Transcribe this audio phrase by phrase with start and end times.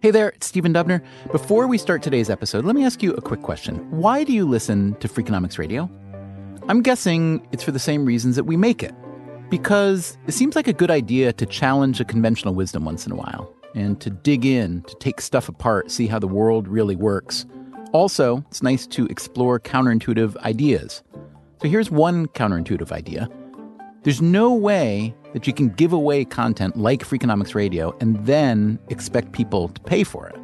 [0.00, 1.04] Hey there, it's Stephen Dubner.
[1.32, 3.78] Before we start today's episode, let me ask you a quick question.
[3.90, 5.90] Why do you listen to Freakonomics Radio?
[6.68, 8.94] I'm guessing it's for the same reasons that we make it.
[9.50, 13.16] Because it seems like a good idea to challenge a conventional wisdom once in a
[13.16, 17.44] while, and to dig in, to take stuff apart, see how the world really works.
[17.90, 21.02] Also, it's nice to explore counterintuitive ideas.
[21.60, 23.28] So here's one counterintuitive idea
[24.04, 29.30] there's no way that you can give away content like Freakonomics Radio and then expect
[29.30, 30.34] people to pay for it.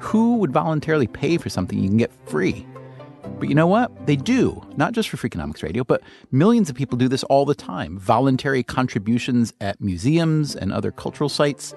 [0.00, 2.66] Who would voluntarily pay for something you can get free?
[3.38, 4.04] But you know what?
[4.08, 6.02] They do, not just for Freakonomics Radio, but
[6.32, 8.00] millions of people do this all the time.
[8.00, 11.72] Voluntary contributions at museums and other cultural sites,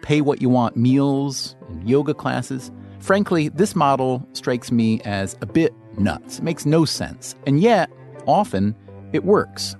[0.00, 2.72] pay what you want meals and yoga classes.
[2.98, 6.38] Frankly, this model strikes me as a bit nuts.
[6.38, 7.34] It makes no sense.
[7.46, 7.90] And yet,
[8.26, 8.74] often,
[9.12, 9.76] it works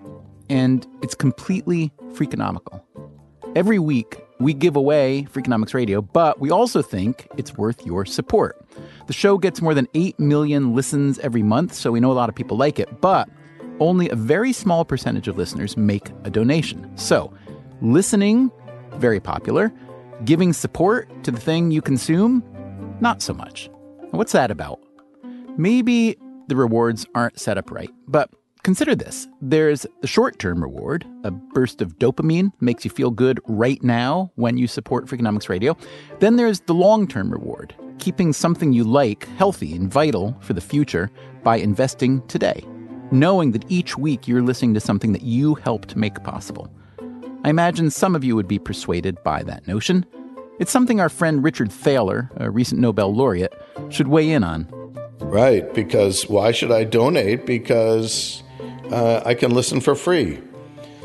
[0.48, 2.82] and it's completely freakonomical.
[3.54, 8.62] Every week, we give away Freakonomics Radio, but we also think it's worth your support.
[9.06, 12.28] The show gets more than 8 million listens every month, so we know a lot
[12.28, 13.28] of people like it, but
[13.80, 16.90] only a very small percentage of listeners make a donation.
[16.96, 17.32] So,
[17.80, 18.50] listening,
[18.96, 19.72] very popular.
[20.24, 22.42] Giving support to the thing you consume,
[23.00, 23.70] not so much.
[24.10, 24.80] What's that about?
[25.56, 26.16] Maybe
[26.48, 28.30] the rewards aren't set up right, but
[28.66, 33.38] Consider this there's the short term reward, a burst of dopamine makes you feel good
[33.46, 35.76] right now when you support Freakonomics Radio.
[36.18, 40.60] Then there's the long term reward, keeping something you like healthy and vital for the
[40.60, 41.12] future
[41.44, 42.64] by investing today,
[43.12, 46.68] knowing that each week you're listening to something that you helped make possible.
[47.44, 50.04] I imagine some of you would be persuaded by that notion.
[50.58, 53.54] It's something our friend Richard Thaler, a recent Nobel laureate,
[53.90, 54.66] should weigh in on.
[55.20, 57.46] Right, because why should I donate?
[57.46, 58.42] Because
[58.90, 60.40] uh, I can listen for free.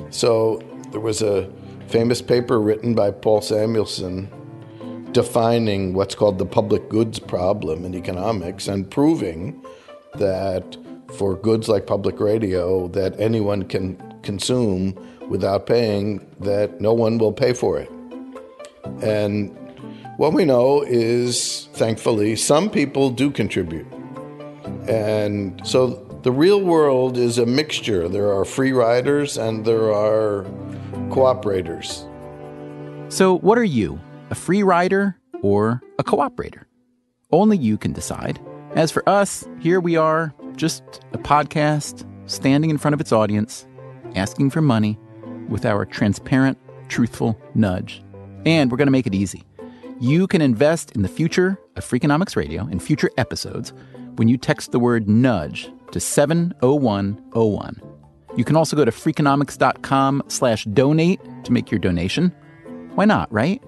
[0.10, 1.50] So there was a
[1.88, 4.30] famous paper written by Paul Samuelson
[5.12, 9.62] defining what's called the public goods problem in economics and proving
[10.16, 10.78] that
[11.14, 14.96] for goods like public radio that anyone can consume
[15.30, 17.90] without paying that no one will pay for it.
[19.02, 19.58] And
[20.18, 23.88] what we know is thankfully some people do contribute.
[24.88, 28.08] And so the real world is a mixture.
[28.08, 30.46] There are free riders and there are
[31.10, 32.08] cooperators.
[33.12, 34.00] So, what are you,
[34.30, 36.66] a free rider or a cooperator?
[37.32, 38.40] Only you can decide.
[38.76, 40.84] As for us, here we are, just
[41.14, 43.66] a podcast standing in front of its audience,
[44.16, 45.00] asking for money
[45.50, 46.58] with our transparent,
[46.88, 48.04] truthful nudge.
[48.46, 49.44] And we're going to make it easy.
[50.00, 53.74] You can invest in the future of Freakonomics Radio in future episodes
[54.16, 57.82] when you text the word nudge to 70101.
[58.38, 62.34] You can also go to freakonomics.com slash donate to make your donation.
[62.96, 63.62] Why not, right?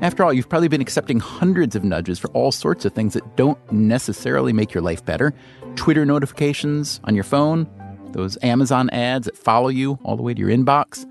[0.00, 3.36] After all, you've probably been accepting hundreds of nudges for all sorts of things that
[3.36, 5.32] don't necessarily make your life better.
[5.76, 7.68] Twitter notifications on your phone,
[8.10, 11.04] those Amazon ads that follow you all the way to your inbox.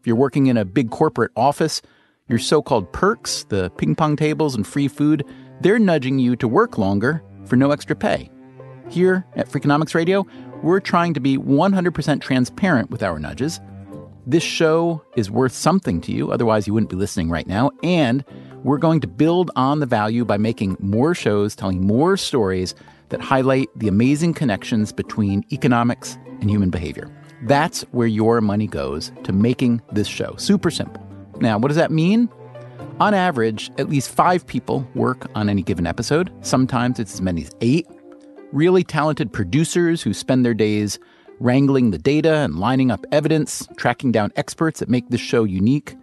[0.00, 1.82] If you're working in a big corporate office,
[2.26, 5.24] your so called perks, the ping pong tables and free food,
[5.60, 8.30] they're nudging you to work longer for no extra pay.
[8.90, 10.26] Here at Freakonomics Radio,
[10.62, 13.60] we're trying to be 100% transparent with our nudges.
[14.26, 17.70] This show is worth something to you, otherwise, you wouldn't be listening right now.
[17.82, 18.24] And
[18.64, 22.74] we're going to build on the value by making more shows, telling more stories
[23.10, 27.10] that highlight the amazing connections between economics and human behavior.
[27.42, 30.34] That's where your money goes to making this show.
[30.36, 31.06] Super simple.
[31.40, 32.28] Now, what does that mean?
[33.00, 36.32] On average, at least five people work on any given episode.
[36.40, 37.86] Sometimes it's as many as eight
[38.52, 40.98] really talented producers who spend their days
[41.40, 45.96] wrangling the data and lining up evidence, tracking down experts that make this show unique.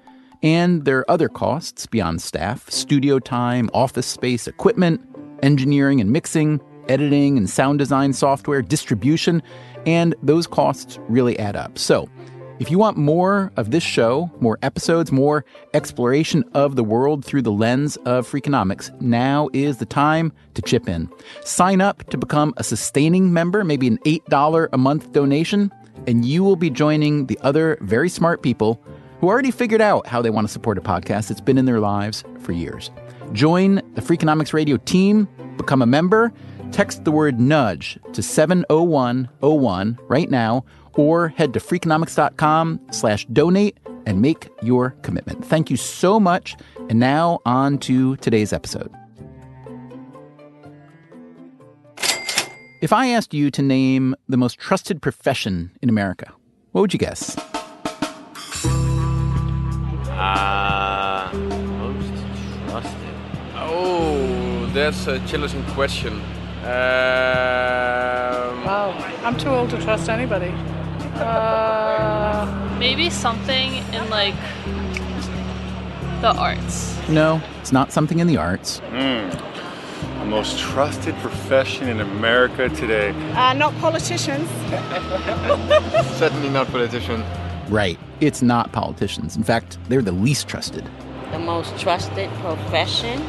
[0.44, 5.02] And there are other costs beyond staff studio time, office space, equipment,
[5.44, 9.42] engineering and mixing, editing and sound design software, distribution,
[9.86, 11.78] and those costs really add up.
[11.78, 12.08] So,
[12.58, 15.44] if you want more of this show, more episodes, more
[15.74, 20.88] exploration of the world through the lens of Freakonomics, now is the time to chip
[20.88, 21.10] in.
[21.44, 25.70] Sign up to become a sustaining member, maybe an $8 a month donation,
[26.08, 28.82] and you will be joining the other very smart people
[29.20, 31.82] who already figured out how they want to support a podcast that's been in their
[31.82, 32.90] lives for years.
[33.34, 36.32] Join the Freakonomics Radio team, become a member,
[36.72, 40.64] text the word nudge to 70101 right now
[40.96, 45.44] or head to freakonomics.com slash donate and make your commitment.
[45.46, 46.56] Thank you so much.
[46.90, 48.94] And now on to today's episode.
[52.82, 56.32] If I asked you to name the most trusted profession in America,
[56.72, 57.36] what would you guess?
[60.10, 62.14] Uh, most
[62.70, 63.16] trusted.
[63.56, 66.22] Oh, that's a challenging question.
[66.62, 66.72] Um,
[68.64, 68.92] wow,
[69.24, 70.54] I'm too old to trust anybody.
[71.16, 74.36] Uh, Maybe something in like
[76.22, 76.96] the arts.
[77.08, 78.80] No, it's not something in the arts.
[78.90, 83.10] The most trusted profession in America today.
[83.34, 84.50] Uh, not politicians.
[86.18, 87.24] Certainly not politicians.
[87.70, 87.98] Right.
[88.22, 89.36] It's not politicians.
[89.38, 90.84] In fact, they're the least trusted.
[91.32, 93.22] The most trusted profession?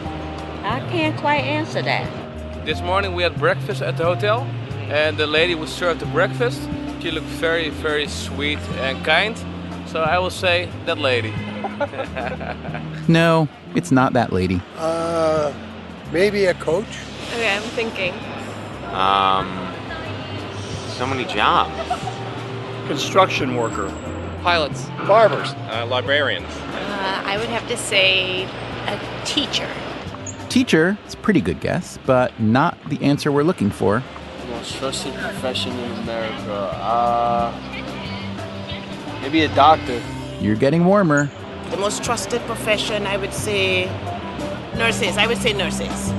[0.64, 2.66] I can't quite answer that.
[2.66, 4.42] This morning we had breakfast at the hotel,
[4.88, 6.60] and the lady who served the breakfast,
[7.06, 9.38] she looked very, very sweet and kind.
[9.86, 11.32] So I will say that lady.
[13.08, 14.60] No, it's not that lady.
[14.78, 15.52] Uh,
[16.10, 16.88] maybe a coach.
[17.28, 18.12] Okay, I'm thinking.
[18.92, 19.46] Um,
[20.88, 21.72] so many jobs.
[22.88, 23.88] Construction worker.
[24.42, 24.86] Pilots.
[25.06, 25.50] Barbers.
[25.70, 26.48] Uh, librarians.
[26.48, 28.42] Uh, I would have to say
[28.88, 29.70] a teacher.
[30.48, 34.02] Teacher is a pretty good guess, but not the answer we're looking for.
[34.56, 36.50] Most trusted profession in America.
[36.80, 37.52] Uh,
[39.20, 40.00] maybe a doctor.
[40.40, 41.30] You're getting warmer.
[41.70, 43.84] The most trusted profession, I would say
[44.76, 45.18] nurses.
[45.18, 46.10] I would say nurses.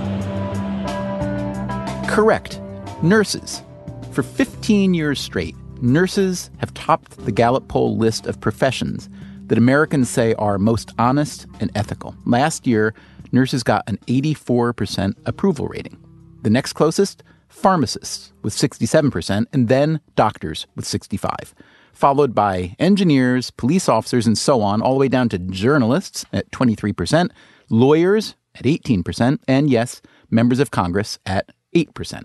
[2.07, 2.61] Correct.
[3.01, 3.63] Nurses.
[4.11, 9.09] For 15 years straight, nurses have topped the Gallup poll list of professions
[9.47, 12.15] that Americans say are most honest and ethical.
[12.25, 12.93] Last year,
[13.31, 15.97] nurses got an 84% approval rating.
[16.43, 21.55] The next closest, pharmacists with 67%, and then doctors with 65,
[21.93, 26.51] followed by engineers, police officers, and so on, all the way down to journalists at
[26.51, 27.29] 23%,
[27.69, 32.23] lawyers at 18%, and yes, members of Congress at 8%.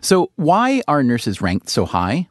[0.00, 2.28] So, why are nurses ranked so high?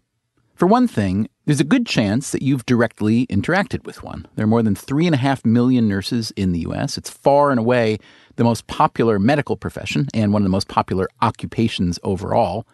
[0.56, 4.28] For one thing, there's a good chance that you've directly interacted with one.
[4.36, 6.98] There are more than 3.5 million nurses in the US.
[6.98, 7.98] It's far and away
[8.36, 12.66] the most popular medical profession and one of the most popular occupations overall.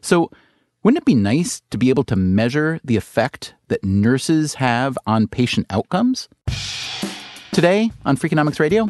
[0.00, 0.30] So,
[0.82, 5.26] wouldn't it be nice to be able to measure the effect that nurses have on
[5.26, 6.28] patient outcomes?
[7.52, 8.88] Today on Freakonomics Radio,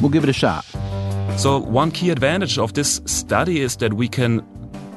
[0.00, 0.64] we'll give it a shot.
[1.36, 4.46] So, one key advantage of this study is that we can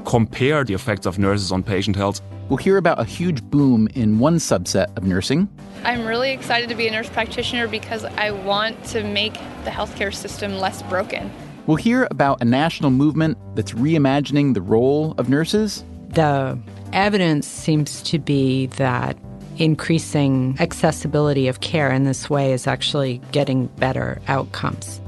[0.05, 2.21] compare the effects of nurses on patient health.
[2.49, 5.49] We'll hear about a huge boom in one subset of nursing.
[5.83, 9.33] I'm really excited to be a nurse practitioner because I want to make
[9.65, 11.29] the healthcare system less broken.
[11.65, 15.83] We'll hear about a national movement that's reimagining the role of nurses.
[16.09, 16.57] The
[16.93, 19.17] evidence seems to be that
[19.57, 25.01] increasing accessibility of care in this way is actually getting better outcomes.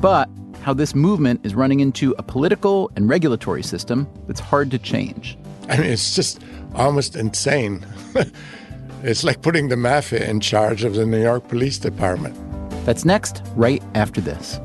[0.00, 0.28] But
[0.60, 5.36] how this movement is running into a political and regulatory system that's hard to change.
[5.68, 6.40] I mean, it's just
[6.74, 7.84] almost insane.
[9.02, 12.36] it's like putting the mafia in charge of the New York Police Department.
[12.84, 14.60] That's next, right after this.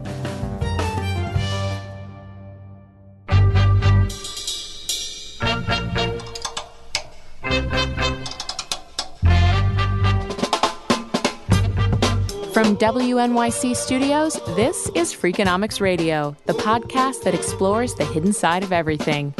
[12.54, 18.72] From WNYC Studios, this is Freakonomics Radio, the podcast that explores the hidden side of
[18.72, 19.34] everything.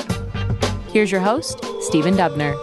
[0.92, 2.54] Here's your host, Stephen Dubner.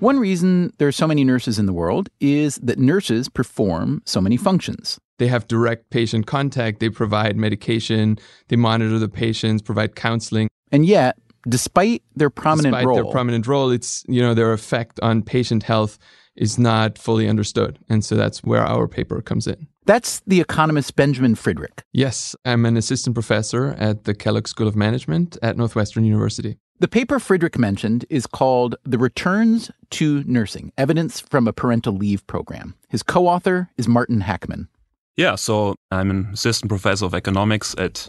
[0.00, 4.20] One reason there are so many nurses in the world is that nurses perform so
[4.20, 4.98] many functions.
[5.18, 10.48] They have direct patient contact, they provide medication, they monitor the patients, provide counseling.
[10.72, 11.16] And yet,
[11.48, 15.62] despite their prominent despite role, their prominent role, it's you know their effect on patient
[15.62, 16.00] health
[16.34, 19.68] is not fully understood, and so that's where our paper comes in.
[19.84, 21.82] That's the economist Benjamin Friedrich.
[21.92, 26.58] Yes, I'm an assistant professor at the Kellogg School of Management at Northwestern University.
[26.78, 32.26] The paper Friedrich mentioned is called The Returns to Nursing Evidence from a Parental Leave
[32.26, 32.74] Program.
[32.88, 34.68] His co author is Martin Hackmann.
[35.16, 38.08] Yeah, so I'm an assistant professor of economics at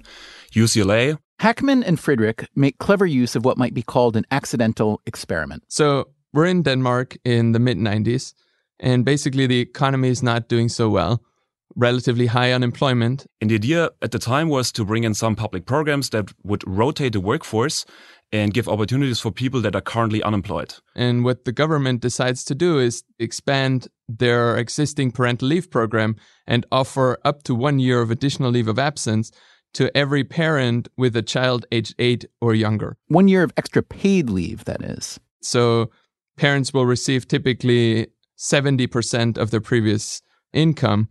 [0.54, 1.18] UCLA.
[1.40, 5.64] Hackmann and Friedrich make clever use of what might be called an accidental experiment.
[5.68, 8.34] So we're in Denmark in the mid 90s,
[8.80, 11.22] and basically the economy is not doing so well.
[11.76, 13.26] Relatively high unemployment.
[13.42, 16.64] And the idea at the time was to bring in some public programs that would
[16.68, 17.86] rotate the workforce
[18.32, 20.74] and give opportunities for people that are currently unemployed.
[20.96, 26.16] And what the government decides to do is expand their existing parental leave program
[26.48, 29.32] and offer up to one year of additional leave of absence
[29.74, 32.98] to every parent with a child aged eight or younger.
[33.08, 35.20] One year of extra paid leave, that is.
[35.42, 35.92] So
[36.38, 40.22] parents will receive typically 70% of their previous
[40.54, 41.10] income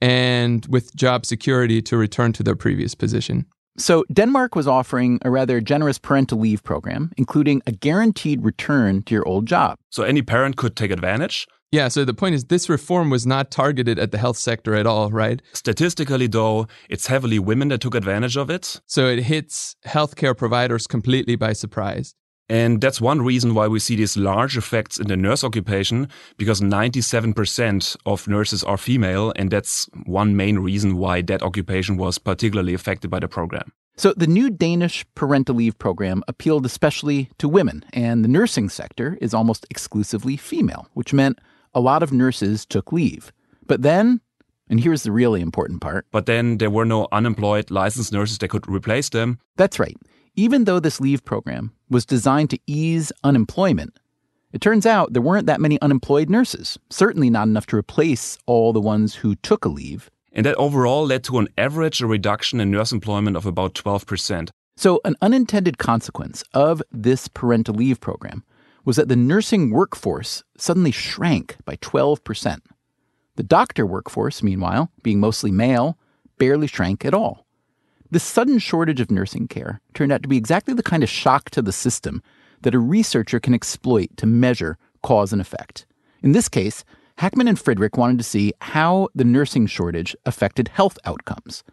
[0.00, 3.46] and with job security to return to their previous position.
[3.76, 9.14] So, Denmark was offering a rather generous parental leave program, including a guaranteed return to
[9.14, 9.78] your old job.
[9.90, 11.48] So, any parent could take advantage.
[11.74, 14.86] Yeah, so the point is this reform was not targeted at the health sector at
[14.86, 15.42] all, right?
[15.54, 18.80] Statistically, though, it's heavily women that took advantage of it.
[18.86, 22.14] So it hits healthcare providers completely by surprise.
[22.48, 26.60] And that's one reason why we see these large effects in the nurse occupation, because
[26.60, 29.32] 97% of nurses are female.
[29.36, 33.72] And that's one main reason why that occupation was particularly affected by the program.
[33.96, 39.16] So, the new Danish parental leave program appealed especially to women, and the nursing sector
[39.20, 41.38] is almost exclusively female, which meant
[41.74, 43.32] a lot of nurses took leave.
[43.66, 44.20] But then,
[44.68, 46.06] and here's the really important part.
[46.10, 49.38] But then there were no unemployed licensed nurses that could replace them.
[49.56, 49.96] That's right.
[50.34, 53.98] Even though this leave program was designed to ease unemployment,
[54.54, 58.72] it turns out there weren't that many unemployed nurses, certainly not enough to replace all
[58.72, 60.10] the ones who took a leave.
[60.32, 64.50] And that overall led to an average reduction in nurse employment of about 12%.
[64.76, 68.44] So, an unintended consequence of this parental leave program
[68.84, 72.60] was that the nursing workforce suddenly shrank by 12%.
[73.34, 75.98] The doctor workforce, meanwhile, being mostly male,
[76.38, 77.43] barely shrank at all.
[78.14, 81.50] This sudden shortage of nursing care turned out to be exactly the kind of shock
[81.50, 82.22] to the system
[82.62, 85.84] that a researcher can exploit to measure cause and effect.
[86.22, 86.84] In this case,
[87.18, 91.64] Hackmann and Friedrich wanted to see how the nursing shortage affected health outcomes.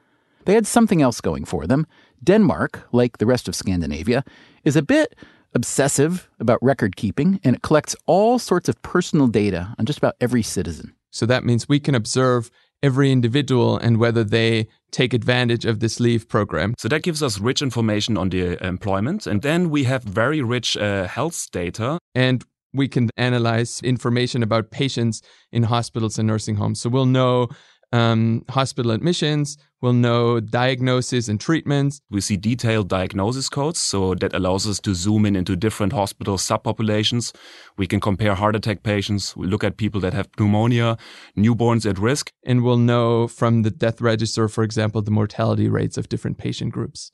[0.45, 1.85] They had something else going for them.
[2.23, 4.23] Denmark, like the rest of Scandinavia,
[4.63, 5.15] is a bit
[5.53, 10.15] obsessive about record keeping, and it collects all sorts of personal data on just about
[10.19, 10.95] every citizen.
[11.11, 12.49] So that means we can observe
[12.83, 16.73] every individual and whether they take advantage of this leave program.
[16.77, 19.27] So that gives us rich information on the employment.
[19.27, 21.99] And then we have very rich uh, health data.
[22.13, 25.21] And we can analyze information about patients
[25.51, 26.81] in hospitals and nursing homes.
[26.81, 27.49] So we'll know
[27.91, 32.01] um, hospital admissions, we'll know diagnosis and treatments.
[32.09, 36.37] We see detailed diagnosis codes, so that allows us to zoom in into different hospital
[36.37, 37.35] subpopulations.
[37.77, 40.97] We can compare heart attack patients, we look at people that have pneumonia,
[41.37, 42.31] newborns at risk.
[42.45, 46.71] And we'll know from the death register, for example, the mortality rates of different patient
[46.71, 47.11] groups.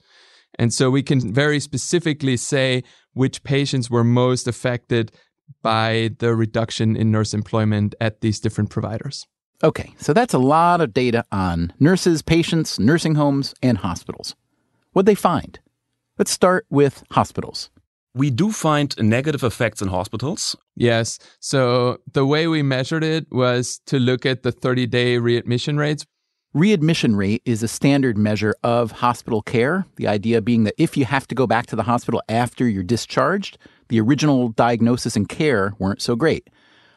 [0.60, 5.12] And so we can very specifically say which patients were most affected
[5.62, 9.26] by the reduction in nurse employment at these different providers.
[9.64, 14.36] Okay, so that's a lot of data on nurses, patients, nursing homes, and hospitals.
[14.94, 15.60] What'd they find?
[16.20, 17.72] Let's start with hospitals.
[18.14, 20.56] We do find negative effects in hospitals.
[20.76, 21.18] Yes.
[21.40, 26.06] So the way we measured it was to look at the 30 day readmission rates.
[26.54, 29.86] Readmission rate is a standard measure of hospital care.
[29.98, 32.84] The idea being that if you have to go back to the hospital after you're
[32.84, 33.58] discharged,
[33.90, 36.50] the original diagnosis and care weren't so great.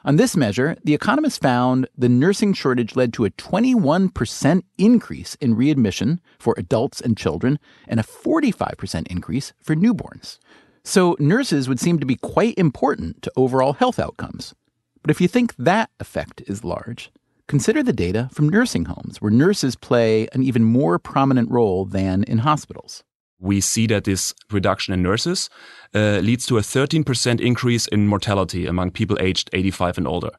[0.02, 5.54] On this measure, the economists found the nursing shortage led to a 21% increase in
[5.54, 10.38] readmission for adults and children and a 45% increase for newborns.
[10.85, 14.54] So, nurses would seem to be quite important to overall health outcomes.
[15.02, 17.12] But if you think that effect is large,
[17.47, 22.25] consider the data from nursing homes, where nurses play an even more prominent role than
[22.25, 23.04] in hospitals
[23.40, 25.49] we see that this reduction in nurses
[25.94, 30.30] uh, leads to a 13% increase in mortality among people aged 85 and older.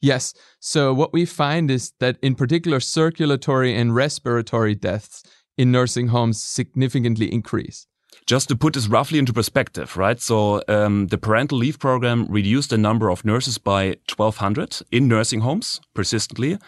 [0.00, 0.34] Yes.
[0.60, 5.22] So, what we find is that, in particular, circulatory and respiratory deaths
[5.56, 7.86] in nursing homes significantly increase.
[8.26, 10.20] Just to put this roughly into perspective, right?
[10.20, 15.40] So, um, the parental leave program reduced the number of nurses by 1,200 in nursing
[15.40, 16.58] homes persistently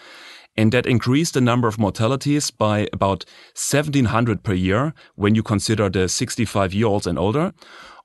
[0.58, 3.24] and that increased the number of mortalities by about
[3.54, 7.52] 1700 per year when you consider the 65 year olds and older,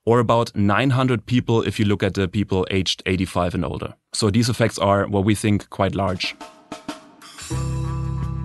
[0.06, 3.94] or about 900 people if you look at the people aged 85 and older.
[4.12, 6.36] So these effects are what we think quite large.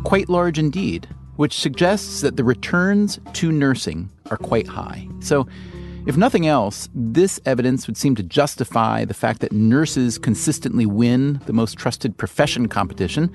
[0.05, 5.07] Quite large indeed, which suggests that the returns to nursing are quite high.
[5.19, 5.47] So,
[6.07, 11.39] if nothing else, this evidence would seem to justify the fact that nurses consistently win
[11.45, 13.29] the most trusted profession competition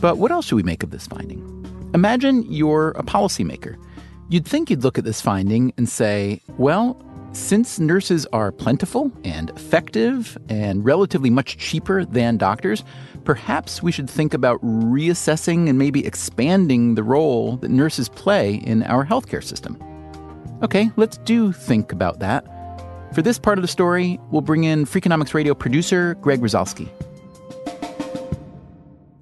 [0.00, 1.42] but what else should we make of this finding?
[1.94, 3.76] Imagine you're a policymaker.
[4.28, 7.00] You'd think you'd look at this finding and say, well,
[7.32, 12.84] since nurses are plentiful and effective and relatively much cheaper than doctors,
[13.24, 18.82] perhaps we should think about reassessing and maybe expanding the role that nurses play in
[18.84, 19.76] our healthcare system.
[20.62, 22.44] Okay, let's do think about that.
[23.14, 26.88] For this part of the story, we'll bring in Freakonomics Radio producer Greg Rosalsky.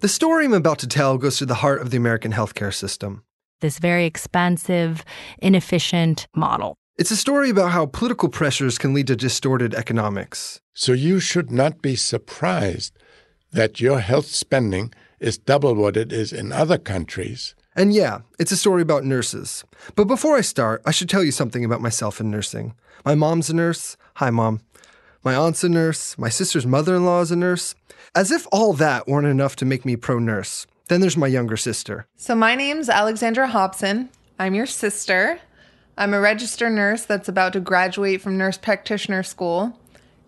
[0.03, 3.23] The story I'm about to tell goes to the heart of the American healthcare system.
[3.61, 5.05] This very expensive,
[5.39, 6.75] inefficient model.
[6.99, 10.61] It's a story about how political pressures can lead to distorted economics.
[10.75, 12.99] So you should not be surprised
[13.53, 17.55] that your health spending is double what it is in other countries.
[17.77, 19.63] And yeah, it's a story about nurses.
[19.95, 22.75] But before I start, I should tell you something about myself and nursing.
[23.05, 23.97] My mom's a nurse.
[24.17, 24.63] Hi, Mom.
[25.25, 26.19] My aunt's a nurse.
[26.19, 27.77] My sister's mother in law is a nurse.
[28.15, 30.67] As if all that weren't enough to make me pro nurse.
[30.89, 32.07] Then there's my younger sister.
[32.17, 34.11] So, my name's Alexandra Hobson.
[34.41, 35.39] I'm your sister.
[35.97, 39.79] I'm a registered nurse that's about to graduate from nurse practitioner school,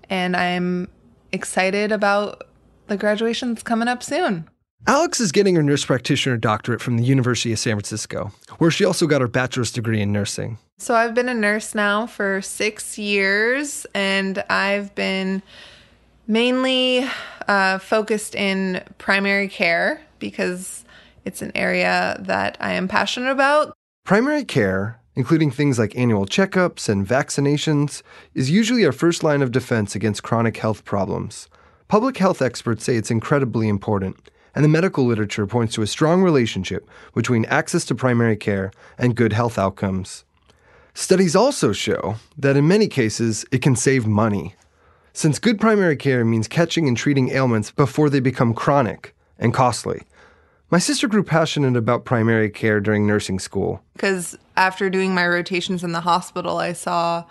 [0.08, 0.88] and I'm
[1.32, 2.46] excited about
[2.86, 4.48] the graduation that's coming up soon.
[4.86, 8.84] Alex is getting her nurse practitioner doctorate from the University of San Francisco, where she
[8.84, 10.58] also got her bachelor's degree in nursing.
[10.76, 15.42] So, I've been a nurse now for six years, and I've been
[16.26, 17.08] mainly
[17.48, 20.84] uh, focused in primary care because
[21.24, 23.72] it's an area that I am passionate about.
[24.04, 28.02] Primary care, including things like annual checkups and vaccinations,
[28.34, 31.48] is usually our first line of defense against chronic health problems.
[31.88, 36.22] Public health experts say it's incredibly important, and the medical literature points to a strong
[36.22, 40.24] relationship between access to primary care and good health outcomes.
[40.94, 44.54] Studies also show that in many cases it can save money.
[45.12, 50.02] Since good primary care means catching and treating ailments before they become chronic and costly.
[50.70, 53.82] My sister grew passionate about primary care during nursing school.
[53.92, 57.24] Because after doing my rotations in the hospital, I saw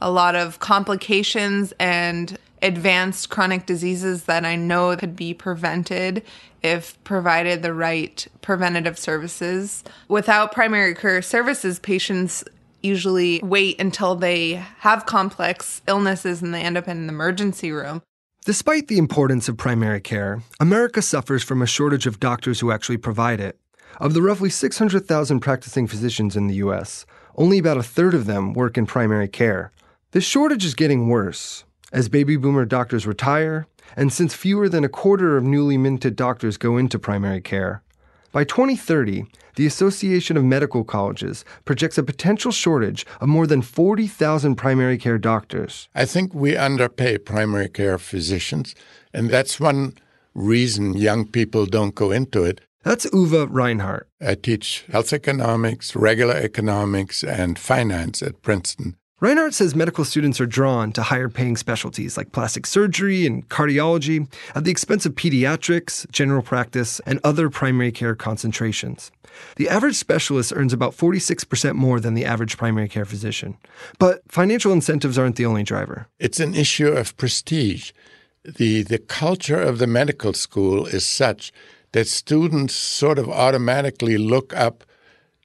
[0.00, 6.22] a lot of complications and advanced chronic diseases that I know could be prevented
[6.62, 9.82] if provided the right preventative services.
[10.08, 12.44] Without primary care services, patients
[12.82, 18.02] usually wait until they have complex illnesses and they end up in an emergency room.
[18.44, 22.96] Despite the importance of primary care, America suffers from a shortage of doctors who actually
[22.96, 23.58] provide it.
[24.00, 28.52] Of the roughly 600,000 practicing physicians in the U.S., only about a third of them
[28.52, 29.70] work in primary care.
[30.10, 34.88] This shortage is getting worse as baby boomer doctors retire, and since fewer than a
[34.88, 37.82] quarter of newly minted doctors go into primary care.
[38.32, 44.54] By 2030, the Association of Medical Colleges projects a potential shortage of more than 40,000
[44.54, 45.88] primary care doctors.
[45.94, 48.74] I think we underpay primary care physicians,
[49.12, 49.94] and that's one
[50.34, 52.62] reason young people don't go into it.
[52.84, 54.08] That's Uwe Reinhardt.
[54.20, 58.96] I teach health economics, regular economics, and finance at Princeton.
[59.22, 64.26] Reinhardt says medical students are drawn to higher paying specialties like plastic surgery and cardiology
[64.56, 69.12] at the expense of pediatrics, general practice, and other primary care concentrations.
[69.54, 73.56] The average specialist earns about 46% more than the average primary care physician.
[74.00, 76.08] But financial incentives aren't the only driver.
[76.18, 77.92] It's an issue of prestige.
[78.44, 81.52] The, the culture of the medical school is such
[81.92, 84.82] that students sort of automatically look up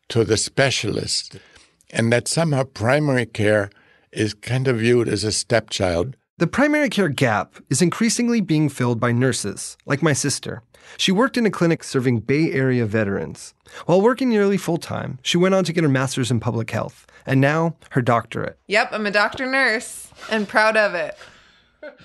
[0.10, 1.38] to the specialist
[1.90, 3.70] and that somehow primary care
[4.12, 6.16] is kind of viewed as a stepchild.
[6.38, 10.62] The primary care gap is increasingly being filled by nurses, like my sister.
[10.96, 13.54] She worked in a clinic serving Bay Area veterans.
[13.86, 17.06] While working nearly full time, she went on to get her master's in public health,
[17.26, 18.58] and now her doctorate.
[18.68, 21.18] Yep, I'm a doctor nurse and proud of it.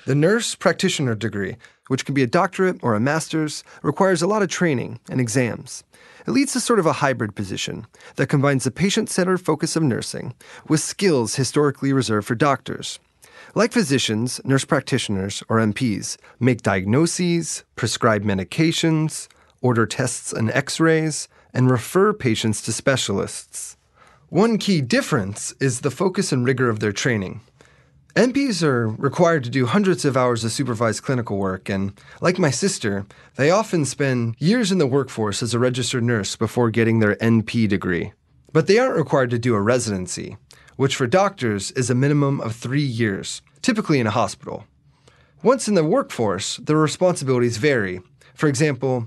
[0.06, 1.56] The nurse practitioner degree,
[1.92, 5.84] which can be a doctorate or a master's, requires a lot of training and exams.
[6.26, 9.82] It leads to sort of a hybrid position that combines the patient centered focus of
[9.82, 10.32] nursing
[10.66, 12.98] with skills historically reserved for doctors.
[13.54, 19.28] Like physicians, nurse practitioners, or NPs make diagnoses, prescribe medications,
[19.60, 23.76] order tests and x rays, and refer patients to specialists.
[24.30, 27.42] One key difference is the focus and rigor of their training.
[28.14, 32.50] NPs are required to do hundreds of hours of supervised clinical work, and like my
[32.50, 37.16] sister, they often spend years in the workforce as a registered nurse before getting their
[37.16, 38.12] NP degree.
[38.52, 40.36] But they aren't required to do a residency,
[40.76, 44.66] which for doctors is a minimum of three years, typically in a hospital.
[45.42, 48.02] Once in the workforce, their responsibilities vary.
[48.34, 49.06] For example,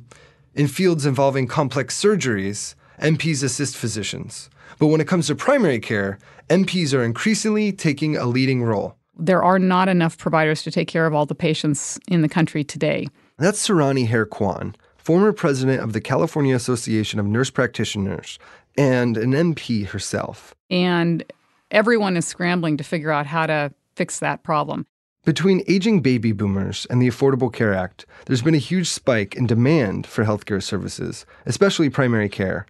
[0.56, 4.50] in fields involving complex surgeries, NPs assist physicians.
[4.80, 6.18] But when it comes to primary care,
[6.50, 8.96] NPs are increasingly taking a leading role.
[9.18, 12.64] There are not enough providers to take care of all the patients in the country
[12.64, 13.08] today.
[13.38, 18.38] That's Sarani Hare Kwan, former president of the California Association of Nurse Practitioners
[18.78, 20.54] and an NP herself.
[20.70, 21.24] And
[21.72, 24.86] everyone is scrambling to figure out how to fix that problem.
[25.24, 29.48] Between aging baby boomers and the Affordable Care Act, there's been a huge spike in
[29.48, 32.68] demand for healthcare services, especially primary care.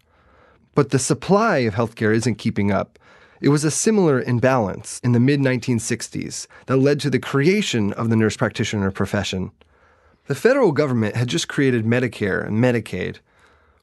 [0.75, 2.97] But the supply of healthcare isn't keeping up.
[3.41, 8.09] It was a similar imbalance in the mid 1960s that led to the creation of
[8.09, 9.51] the nurse practitioner profession.
[10.27, 13.17] The federal government had just created Medicare and Medicaid,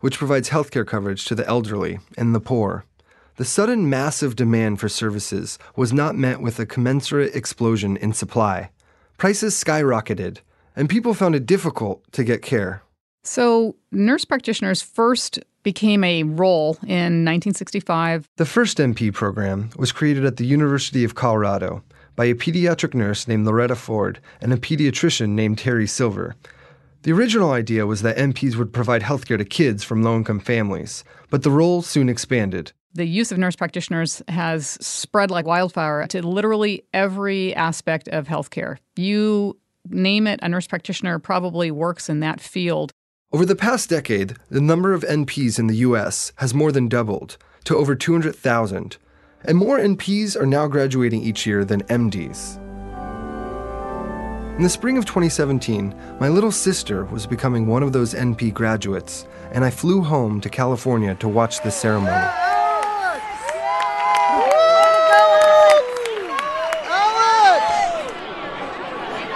[0.00, 2.84] which provides healthcare coverage to the elderly and the poor.
[3.36, 8.70] The sudden massive demand for services was not met with a commensurate explosion in supply.
[9.18, 10.38] Prices skyrocketed,
[10.74, 12.82] and people found it difficult to get care.
[13.22, 18.28] So, nurse practitioners first became a role in 1965.
[18.36, 21.82] The first NP program was created at the University of Colorado
[22.16, 26.34] by a pediatric nurse named Loretta Ford and a pediatrician named Henry Silver.
[27.02, 31.02] The original idea was that NPs would provide healthcare to kids from low income families,
[31.30, 32.72] but the role soon expanded.
[32.94, 38.76] The use of nurse practitioners has spread like wildfire to literally every aspect of healthcare.
[38.96, 42.92] You name it, a nurse practitioner probably works in that field.
[43.34, 47.38] Over the past decade, the number of NPs in the US has more than doubled
[47.64, 48.98] to over 200,000,
[49.46, 52.58] and more NPs are now graduating each year than MDs.
[54.56, 59.26] In the spring of 2017, my little sister was becoming one of those NP graduates,
[59.52, 62.10] and I flew home to California to watch the ceremony.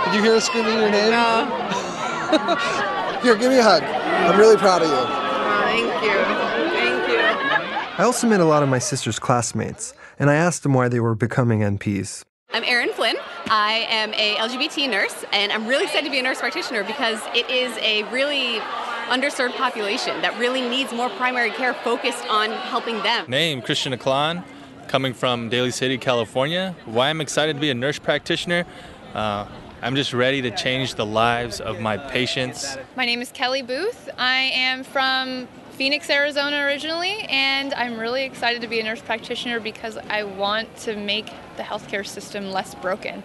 [0.05, 1.13] Did you hear her screaming your name?
[1.13, 2.83] No.
[3.23, 3.83] Here, give me a hug.
[3.83, 4.95] I'm really proud of you.
[4.95, 6.19] thank you.
[6.77, 7.19] Thank you.
[7.99, 11.01] I also met a lot of my sister's classmates, and I asked them why they
[11.01, 12.25] were becoming NPs.
[12.53, 13.17] I'm Erin Flynn.
[13.47, 17.21] I am a LGBT nurse, and I'm really excited to be a nurse practitioner because
[17.35, 18.61] it is a really
[19.09, 23.29] underserved population that really needs more primary care focused on helping them.
[23.31, 24.45] Name Christian Aklan,
[24.89, 26.75] coming from Daly City, California.
[26.85, 28.65] Why I'm excited to be a nurse practitioner?
[29.15, 29.47] Uh,
[29.83, 32.79] I'm just ready to change the lives of my patients.
[32.97, 34.09] My name is Kelly Booth.
[34.17, 39.61] I am from Phoenix, Arizona originally, and I'm really excited to be a nurse practitioner
[39.61, 41.27] because I want to make
[41.59, 43.23] the healthcare system less broken.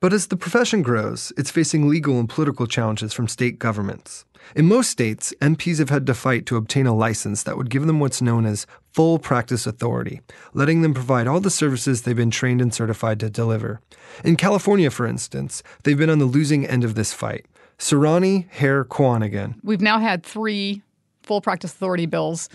[0.00, 4.24] But as the profession grows, it's facing legal and political challenges from state governments.
[4.54, 7.86] In most states, NPs have had to fight to obtain a license that would give
[7.86, 10.20] them what's known as full practice authority,
[10.52, 13.80] letting them provide all the services they've been trained and certified to deliver.
[14.24, 17.46] In California, for instance, they've been on the losing end of this fight.
[17.78, 19.56] Serrani, Hare, Kwan again.
[19.62, 20.82] We've now had three
[21.22, 22.48] full practice authority bills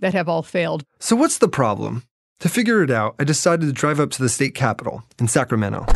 [0.00, 0.84] that have all failed.
[0.98, 2.04] So, what's the problem?
[2.40, 5.86] To figure it out, I decided to drive up to the state capitol in Sacramento.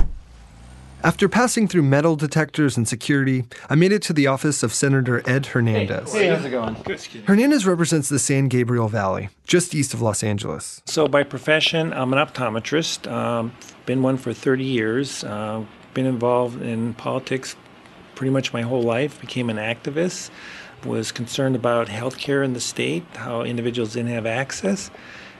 [1.04, 5.22] After passing through metal detectors and security, I made it to the office of Senator
[5.30, 6.12] Ed Hernandez.
[6.12, 6.74] Hey, how's it going?
[6.82, 7.00] Good.
[7.24, 10.82] Hernandez represents the San Gabriel Valley, just east of Los Angeles.
[10.87, 13.08] So, by profession, I'm an optometrist.
[13.11, 13.52] Um,
[13.87, 15.22] been one for 30 years.
[15.22, 17.54] Uh, been involved in politics
[18.16, 19.20] pretty much my whole life.
[19.20, 20.30] Became an activist.
[20.84, 24.90] Was concerned about healthcare in the state, how individuals didn't have access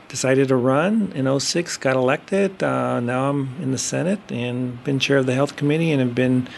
[0.09, 4.99] decided to run in 06 got elected uh, now i'm in the senate and been
[4.99, 6.49] chair of the health committee and have been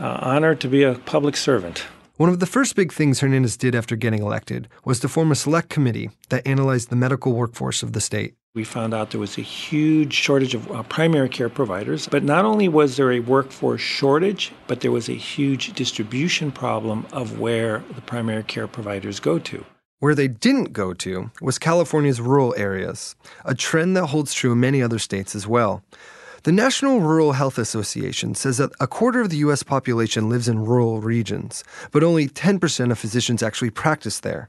[0.00, 1.86] uh, honored to be a public servant
[2.16, 5.34] one of the first big things hernandez did after getting elected was to form a
[5.34, 9.38] select committee that analyzed the medical workforce of the state we found out there was
[9.38, 12.06] a huge shortage of uh, primary care providers.
[12.06, 17.06] But not only was there a workforce shortage, but there was a huge distribution problem
[17.12, 19.64] of where the primary care providers go to.
[20.02, 24.58] Where they didn't go to was California's rural areas, a trend that holds true in
[24.58, 25.84] many other states as well.
[26.42, 29.62] The National Rural Health Association says that a quarter of the U.S.
[29.62, 31.62] population lives in rural regions,
[31.92, 34.48] but only 10% of physicians actually practice there.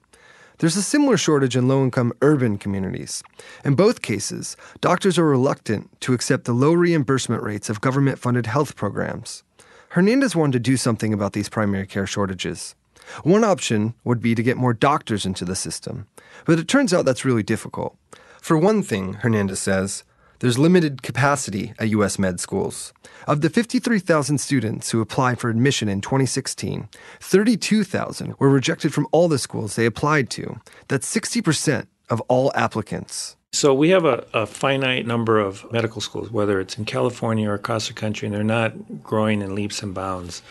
[0.58, 3.22] There's a similar shortage in low income urban communities.
[3.64, 8.48] In both cases, doctors are reluctant to accept the low reimbursement rates of government funded
[8.48, 9.44] health programs.
[9.90, 12.74] Hernandez wanted to do something about these primary care shortages.
[13.24, 16.08] One option would be to get more doctors into the system,
[16.46, 17.98] but it turns out that's really difficult.
[18.42, 20.04] For one thing, Hernandez says,
[20.40, 22.20] there's limited capacity at U.S.
[22.20, 22.92] med schools.
[23.28, 26.90] Of the 53,000 students who applied for admission in 2016,
[27.22, 30.60] 32,000 were rejected from all the schools they applied to.
[30.90, 33.38] That's 60% of all applicants.
[33.54, 37.54] So we have a, a, finite number of medical schools, whether it's in California or
[37.54, 40.42] across the country, and they're not growing in leaps and bounds.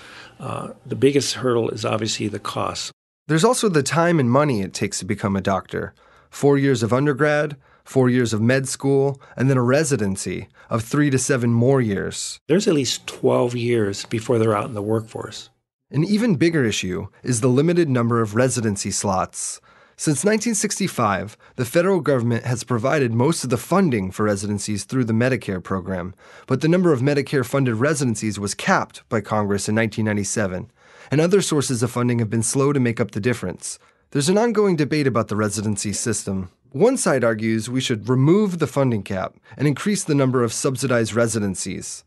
[0.43, 2.91] Uh, the biggest hurdle is obviously the cost.
[3.29, 5.95] There's also the time and money it takes to become a doctor
[6.31, 11.11] four years of undergrad, four years of med school, and then a residency of three
[11.11, 12.39] to seven more years.
[12.49, 15.51] There's at least 12 years before they're out in the workforce.
[15.91, 19.61] An even bigger issue is the limited number of residency slots.
[20.03, 25.13] Since 1965, the federal government has provided most of the funding for residencies through the
[25.13, 26.13] Medicare program,
[26.49, 30.73] but the number of Medicare funded residencies was capped by Congress in 1997,
[31.13, 33.79] and other sources of funding have been slow to make up the difference.
[34.11, 36.51] There's an ongoing debate about the residency system.
[36.73, 41.15] One side argues we should remove the funding cap and increase the number of subsidized
[41.15, 42.03] residencies.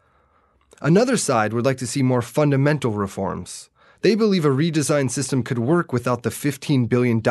[0.81, 3.69] Another side would like to see more fundamental reforms.
[4.01, 7.21] They believe a redesigned system could work without the $15 billion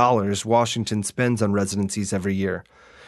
[0.45, 2.65] Washington spends on residencies every year.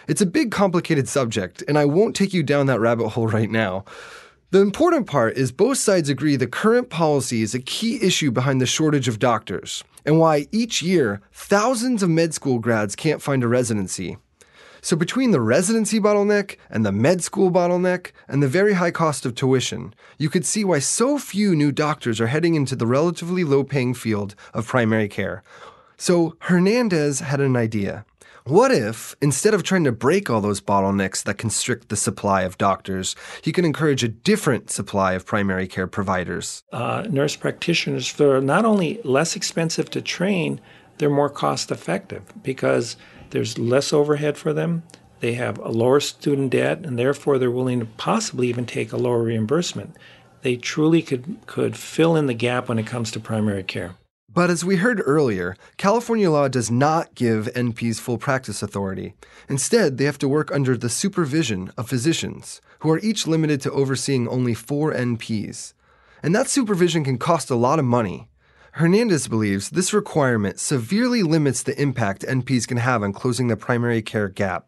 [0.09, 3.51] It's a big, complicated subject, and I won't take you down that rabbit hole right
[3.51, 3.85] now.
[4.53, 8.61] The important part is both sides agree the current policy is a key issue behind
[8.61, 13.43] the shortage of doctors, and why each year thousands of med school grads can't find
[13.43, 14.19] a residency.
[14.87, 19.27] So, between the residency bottleneck and the med school bottleneck and the very high cost
[19.27, 23.43] of tuition, you could see why so few new doctors are heading into the relatively
[23.43, 25.43] low paying field of primary care.
[25.97, 28.05] So, Hernandez had an idea.
[28.45, 32.57] What if, instead of trying to break all those bottlenecks that constrict the supply of
[32.57, 36.63] doctors, he could encourage a different supply of primary care providers?
[36.71, 40.61] Uh, nurse practitioners, they're not only less expensive to train,
[40.99, 42.97] they're more cost effective because
[43.31, 44.83] there's less overhead for them.
[45.21, 48.97] They have a lower student debt, and therefore they're willing to possibly even take a
[48.97, 49.97] lower reimbursement.
[50.43, 53.97] They truly could, could fill in the gap when it comes to primary care.
[54.37, 59.15] But as we heard earlier, California law does not give NPs full practice authority.
[59.49, 63.73] Instead, they have to work under the supervision of physicians, who are each limited to
[63.73, 65.73] overseeing only four NPs.
[66.23, 68.29] And that supervision can cost a lot of money.
[68.77, 74.03] Hernandez believes this requirement severely limits the impact NPs can have on closing the primary
[74.03, 74.67] care gap.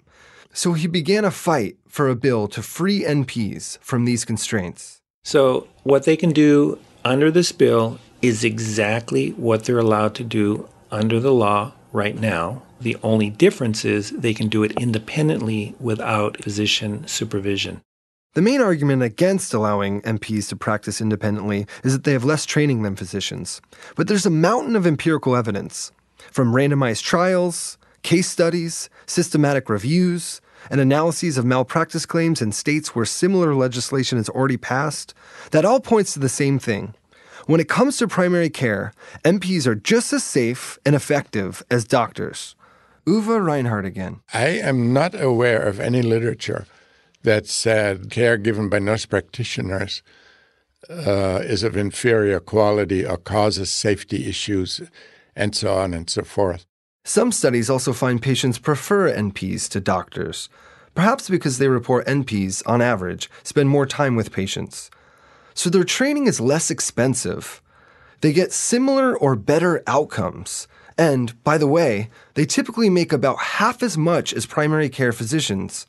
[0.50, 5.02] So he began a fight for a bill to free NPs from these constraints.
[5.24, 10.70] So, what they can do under this bill is exactly what they're allowed to do
[10.90, 12.62] under the law right now.
[12.80, 17.82] The only difference is they can do it independently without physician supervision.
[18.34, 22.82] The main argument against allowing NPs to practice independently is that they have less training
[22.82, 23.62] than physicians.
[23.96, 25.92] But there's a mountain of empirical evidence
[26.30, 33.06] from randomized trials, case studies, systematic reviews, and analyses of malpractice claims in states where
[33.06, 35.14] similar legislation is already passed
[35.50, 36.94] that all points to the same thing.
[37.46, 38.92] When it comes to primary care,
[39.24, 42.54] NPs are just as safe and effective as doctors.
[43.06, 44.20] Uwe Reinhardt again.
[44.34, 46.66] I am not aware of any literature
[47.22, 50.02] that said care given by nurse practitioners
[50.88, 54.80] uh, is of inferior quality or causes safety issues,
[55.34, 56.66] and so on and so forth.
[57.04, 60.48] Some studies also find patients prefer NPs to doctors,
[60.94, 64.90] perhaps because they report NPs, on average, spend more time with patients.
[65.54, 67.62] So their training is less expensive.
[68.20, 70.68] They get similar or better outcomes.
[70.98, 75.86] And, by the way, they typically make about half as much as primary care physicians.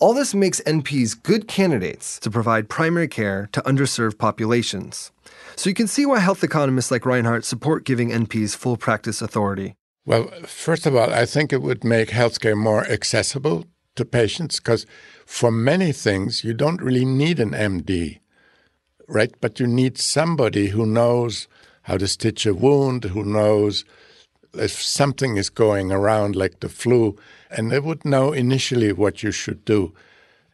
[0.00, 5.10] All this makes NPs good candidates to provide primary care to underserved populations.
[5.56, 9.74] So you can see why health economists like Reinhardt support giving NPs full practice authority.
[10.06, 14.86] Well, first of all, I think it would make healthcare more accessible to patients because
[15.26, 18.20] for many things, you don't really need an MD
[19.12, 19.32] right?
[19.40, 21.46] But you need somebody who knows
[21.82, 23.84] how to stitch a wound, who knows
[24.54, 27.16] if something is going around like the flu,
[27.50, 29.92] and they would know initially what you should do.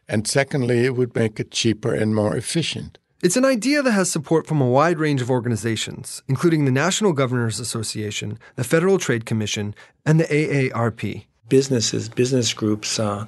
[0.07, 2.97] And secondly, it would make it cheaper and more efficient.
[3.21, 7.11] It's an idea that has support from a wide range of organizations, including the National
[7.11, 11.25] Governors Association, the Federal Trade Commission, and the AARP.
[11.49, 13.25] Businesses, business groups, uh,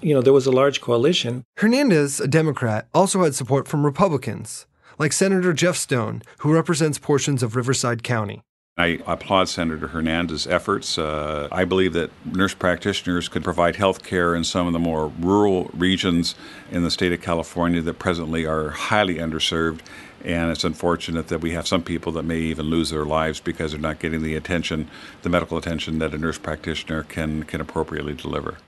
[0.00, 1.44] you know, there was a large coalition.
[1.58, 4.66] Hernandez, a Democrat, also had support from Republicans,
[4.98, 8.42] like Senator Jeff Stone, who represents portions of Riverside County.
[8.78, 10.98] I applaud Senator Hernandez's efforts.
[10.98, 15.08] Uh, I believe that nurse practitioners could provide health care in some of the more
[15.18, 16.36] rural regions
[16.70, 19.80] in the state of California that presently are highly underserved.
[20.24, 23.72] And it's unfortunate that we have some people that may even lose their lives because
[23.72, 24.88] they're not getting the attention,
[25.22, 28.58] the medical attention that a nurse practitioner can, can appropriately deliver.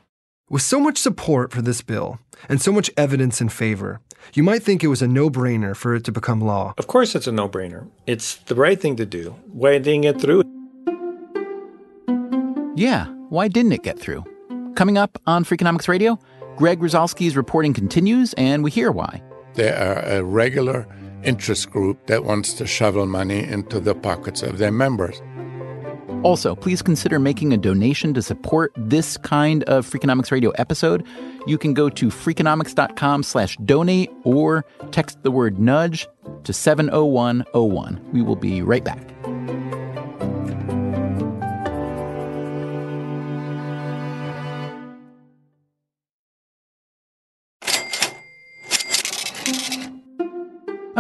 [0.49, 2.19] With so much support for this bill
[2.49, 4.01] and so much evidence in favor,
[4.35, 6.75] you might think it was a no brainer for it to become law.
[6.79, 7.89] Of course, it's a no brainer.
[8.07, 9.37] It's the right thing to do.
[9.53, 10.43] Why didn't it get through?
[12.77, 14.25] Yeah, why didn't it get through?
[14.75, 16.19] Coming up on Freakonomics Radio,
[16.57, 19.23] Greg Rosalsky's reporting continues, and we hear why.
[19.55, 20.87] They are a regular
[21.23, 25.21] interest group that wants to shovel money into the pockets of their members.
[26.23, 31.07] Also, please consider making a donation to support this kind of Freakonomics Radio episode.
[31.47, 36.07] You can go to freakonomics.com slash donate or text the word nudge
[36.45, 38.01] to 70101.
[38.13, 39.20] We will be right back.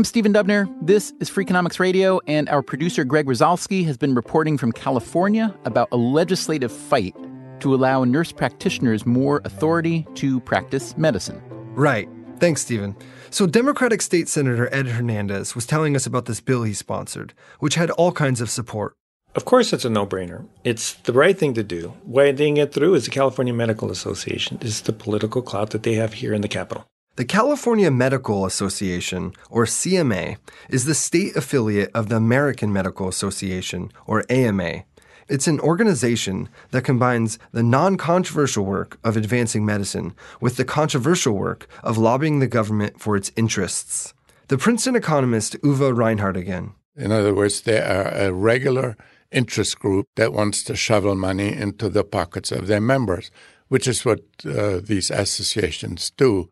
[0.01, 0.67] I'm Stephen Dubner.
[0.81, 5.89] This is Freakonomics Radio, and our producer Greg Rosalsky has been reporting from California about
[5.93, 7.15] a legislative fight
[7.61, 11.43] to allow nurse practitioners more authority to practice medicine.
[11.75, 12.09] Right.
[12.39, 12.97] Thanks, Stephen.
[13.29, 17.75] So, Democratic State Senator Ed Hernandez was telling us about this bill he sponsored, which
[17.75, 18.95] had all kinds of support.
[19.35, 20.47] Of course, it's a no brainer.
[20.65, 21.93] It's the right thing to do.
[22.05, 24.57] Why it didn't get through is the California Medical Association.
[24.63, 26.87] This is the political clout that they have here in the Capitol.
[27.17, 30.37] The California Medical Association, or CMA,
[30.69, 34.85] is the state affiliate of the American Medical Association, or AMA.
[35.29, 41.35] It's an organization that combines the non controversial work of advancing medicine with the controversial
[41.35, 44.15] work of lobbying the government for its interests.
[44.49, 46.75] The Princeton economist Uwe Reinhardt again.
[46.97, 48.97] In other words, they are a regular
[49.31, 53.31] interest group that wants to shovel money into the pockets of their members,
[53.69, 56.49] which is what uh, these associations do.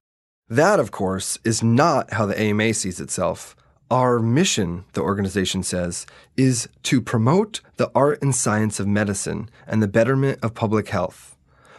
[0.51, 3.55] That, of course, is not how the AMA sees itself.
[3.91, 6.07] Our mission, the organization says,
[6.37, 11.37] is to promote the art and science of medicine and the betterment of public health.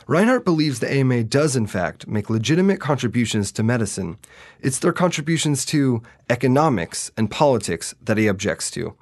[0.07, 4.17] Reinhardt believes the AMA does, in fact, make legitimate contributions to medicine.
[4.59, 8.95] It's their contributions to economics and politics that he objects to,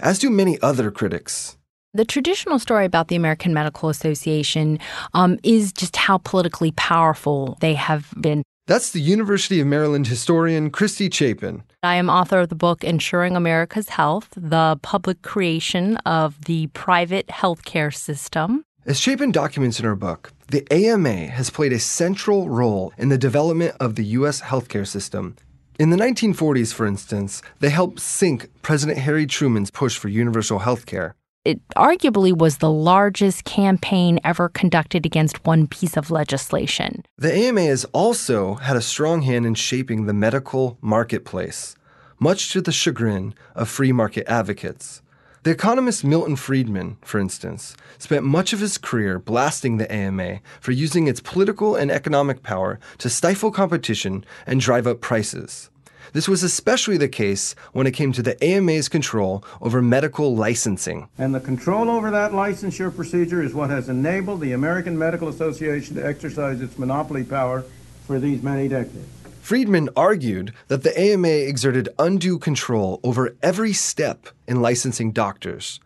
[0.00, 1.56] as do many other critics.
[1.94, 4.78] The traditional story about the American Medical Association
[5.14, 8.42] um, is just how politically powerful they have been.
[8.68, 11.64] That's the University of Maryland historian Christy Chapin.
[11.82, 17.26] I am author of the book Ensuring America's Health The Public Creation of the Private
[17.26, 18.64] Healthcare System.
[18.86, 23.18] As Chapin documents in her book, the AMA has played a central role in the
[23.18, 24.42] development of the U.S.
[24.42, 25.34] healthcare system.
[25.80, 30.86] In the 1940s, for instance, they helped sink President Harry Truman's push for universal health
[30.86, 31.16] care.
[31.44, 37.04] It arguably was the largest campaign ever conducted against one piece of legislation.
[37.18, 41.74] The AMA has also had a strong hand in shaping the medical marketplace,
[42.20, 45.02] much to the chagrin of free market advocates.
[45.42, 50.70] The economist Milton Friedman, for instance, spent much of his career blasting the AMA for
[50.70, 55.71] using its political and economic power to stifle competition and drive up prices.
[56.12, 61.08] This was especially the case when it came to the AMA's control over medical licensing.
[61.16, 65.96] And the control over that licensure procedure is what has enabled the American Medical Association
[65.96, 67.64] to exercise its monopoly power
[68.06, 69.08] for these many decades.
[69.40, 75.80] Friedman argued that the AMA exerted undue control over every step in licensing doctors.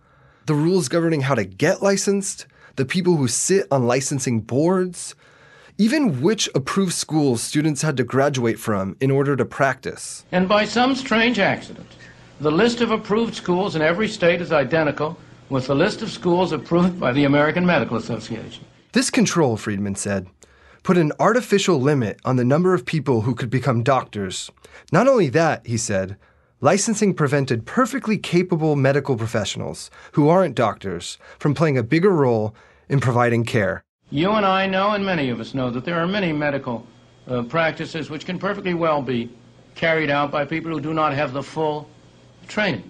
[0.47, 5.15] The rules governing how to get licensed, the people who sit on licensing boards,
[5.79, 10.25] even which approved schools students had to graduate from in order to practice.
[10.33, 11.89] And by some strange accident,
[12.41, 16.53] the list of approved schools in every state is identical with the list of schools
[16.53, 18.65] approved by the American Medical Association.
[18.93, 20.27] This control, Friedman said,
[20.83, 24.51] put an artificial limit on the number of people who could become doctors.
[24.93, 26.17] Not only that, he said,
[26.61, 32.55] licensing prevented perfectly capable medical professionals who aren't doctors from playing a bigger role
[32.89, 33.83] in providing care.
[34.11, 36.87] You and I know, and many of us know, that there are many medical
[37.27, 39.31] uh, practices which can perfectly well be
[39.75, 41.89] carried out by people who do not have the full
[42.47, 42.89] training.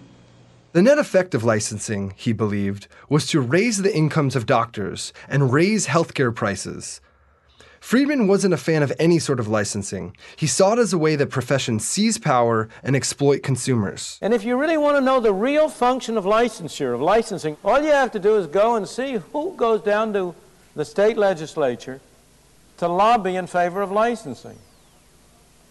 [0.72, 5.50] The net effect of licensing, he believed, was to raise the incomes of doctors and
[5.50, 7.00] raise healthcare prices.
[7.81, 10.14] Friedman wasn't a fan of any sort of licensing.
[10.37, 14.18] He saw it as a way that professions seize power and exploit consumers.
[14.20, 17.81] And if you really want to know the real function of licensure, of licensing, all
[17.81, 20.35] you have to do is go and see who goes down to
[20.77, 22.01] the state legislature
[22.77, 24.59] to lobby in favor of licensing.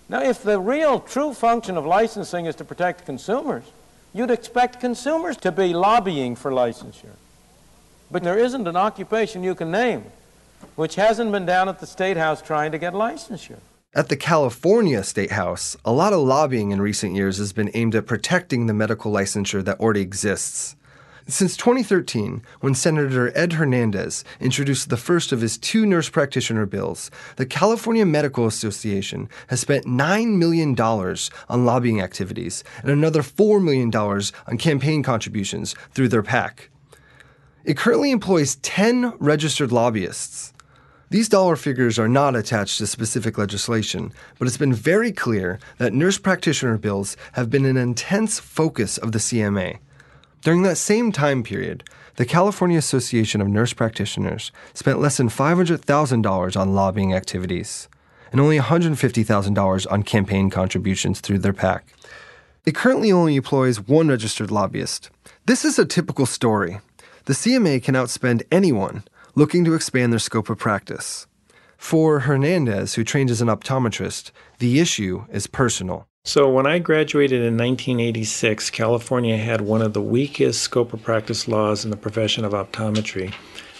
[0.09, 3.63] Now, if the real true function of licensing is to protect consumers,
[4.13, 7.15] you'd expect consumers to be lobbying for licensure.
[8.11, 10.03] But there isn't an occupation you can name
[10.75, 13.59] which hasn't been down at the State House trying to get licensure.
[13.93, 17.95] At the California State House, a lot of lobbying in recent years has been aimed
[17.95, 20.75] at protecting the medical licensure that already exists.
[21.27, 27.09] Since 2013, when Senator Ed Hernandez introduced the first of his two nurse practitioner bills,
[27.37, 33.91] the California Medical Association has spent $9 million on lobbying activities and another $4 million
[33.95, 36.69] on campaign contributions through their PAC.
[37.63, 40.53] It currently employs 10 registered lobbyists.
[41.09, 45.91] These dollar figures are not attached to specific legislation, but it's been very clear that
[45.91, 49.79] nurse practitioner bills have been an intense focus of the CMA.
[50.45, 51.83] During that same time period,
[52.17, 57.89] the California Association of Nurse Practitioners spent less than $500,000 on lobbying activities
[58.31, 61.87] and only $150,000 on campaign contributions through their PAC.
[62.63, 65.09] It currently only employs one registered lobbyist.
[65.47, 66.79] This is a typical story.
[67.25, 69.03] The CMA can outspend anyone
[69.33, 71.25] looking to expand their scope of practice.
[71.75, 74.29] For Hernandez, who trained as an optometrist,
[74.59, 76.07] the issue is personal.
[76.27, 81.47] So, when I graduated in 1986, California had one of the weakest scope of practice
[81.47, 83.31] laws in the profession of optometry.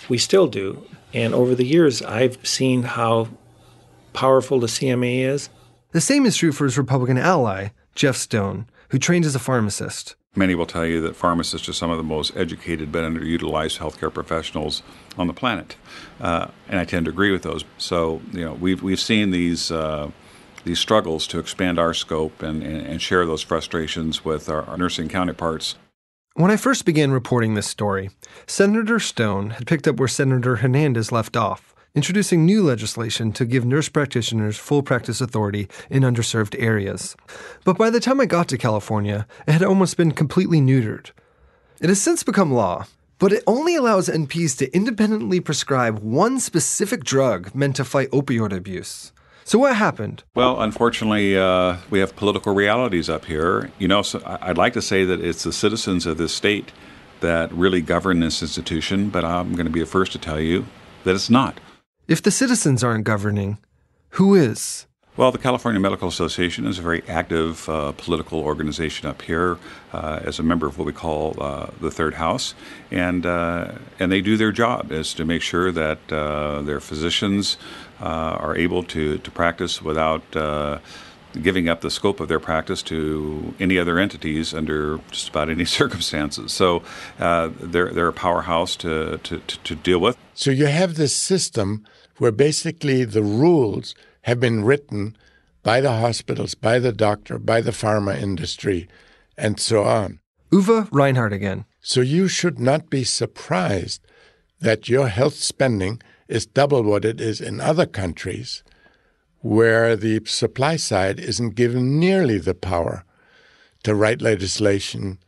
[0.10, 0.86] We still do.
[1.12, 3.30] And over the years, I've seen how
[4.14, 5.50] powerful the CMA is.
[5.90, 10.16] The same is true for his Republican ally, Jeff Stone, who trained as a pharmacist.
[10.36, 14.14] Many will tell you that pharmacists are some of the most educated but underutilized healthcare
[14.14, 14.84] professionals
[15.18, 15.78] on the planet,
[16.22, 17.66] uh, and I tend to agree with those.
[17.80, 20.12] So, you know, we've we've seen these uh,
[20.66, 24.78] these struggles to expand our scope and, and, and share those frustrations with our, our
[24.78, 25.76] nursing counterparts.
[26.34, 28.10] When I first began reporting this story,
[28.46, 33.64] Senator Stone had picked up where Senator Hernandez left off, introducing new legislation to give
[33.64, 37.16] nurse practitioners full practice authority in underserved areas.
[37.64, 41.12] But by the time I got to California, it had almost been completely neutered.
[41.80, 42.86] It has since become law,
[43.18, 48.52] but it only allows NPs to independently prescribe one specific drug meant to fight opioid
[48.52, 49.14] abuse.
[49.48, 50.24] So, what happened?
[50.34, 53.70] Well, unfortunately, uh, we have political realities up here.
[53.78, 56.72] You know, so I'd like to say that it's the citizens of this state
[57.20, 60.66] that really govern this institution, but I'm going to be the first to tell you
[61.04, 61.60] that it's not.
[62.08, 63.60] If the citizens aren't governing,
[64.10, 64.88] who is?
[65.18, 69.58] Well, the California Medical Association is a very active uh, political organization up here
[69.94, 72.54] uh, as a member of what we call uh, the Third House,
[72.92, 77.58] and uh, and they do their job is to make sure that uh, their physicians
[78.02, 80.36] Uh, are able to to practice without.
[80.36, 80.80] Uh,
[81.42, 85.66] giving up the scope of their practice to any other entities under just about any
[85.80, 86.54] circumstances.
[86.54, 86.82] So
[87.20, 90.18] uh, they're, they're a powerhouse to, to, to deal with.
[90.34, 91.86] So you have this system
[92.20, 95.16] where basically the rules have been written
[95.64, 98.88] by the hospitals, by the doctor, by the pharma industry,
[99.38, 100.20] and so on.
[100.52, 101.66] Uwe Reinhardt again.
[101.82, 104.02] So you should not be surprised
[104.60, 108.64] that your health spending is double what it is in other countries
[109.42, 113.06] where the supply side isn't given nearly the power
[113.84, 115.20] to write legislation,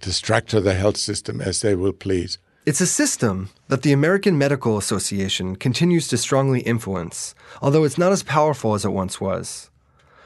[0.00, 2.38] to structure the health system as they will please.
[2.64, 8.12] It's a system that the American Medical Association continues to strongly influence, although it's not
[8.12, 9.70] as powerful as it once was.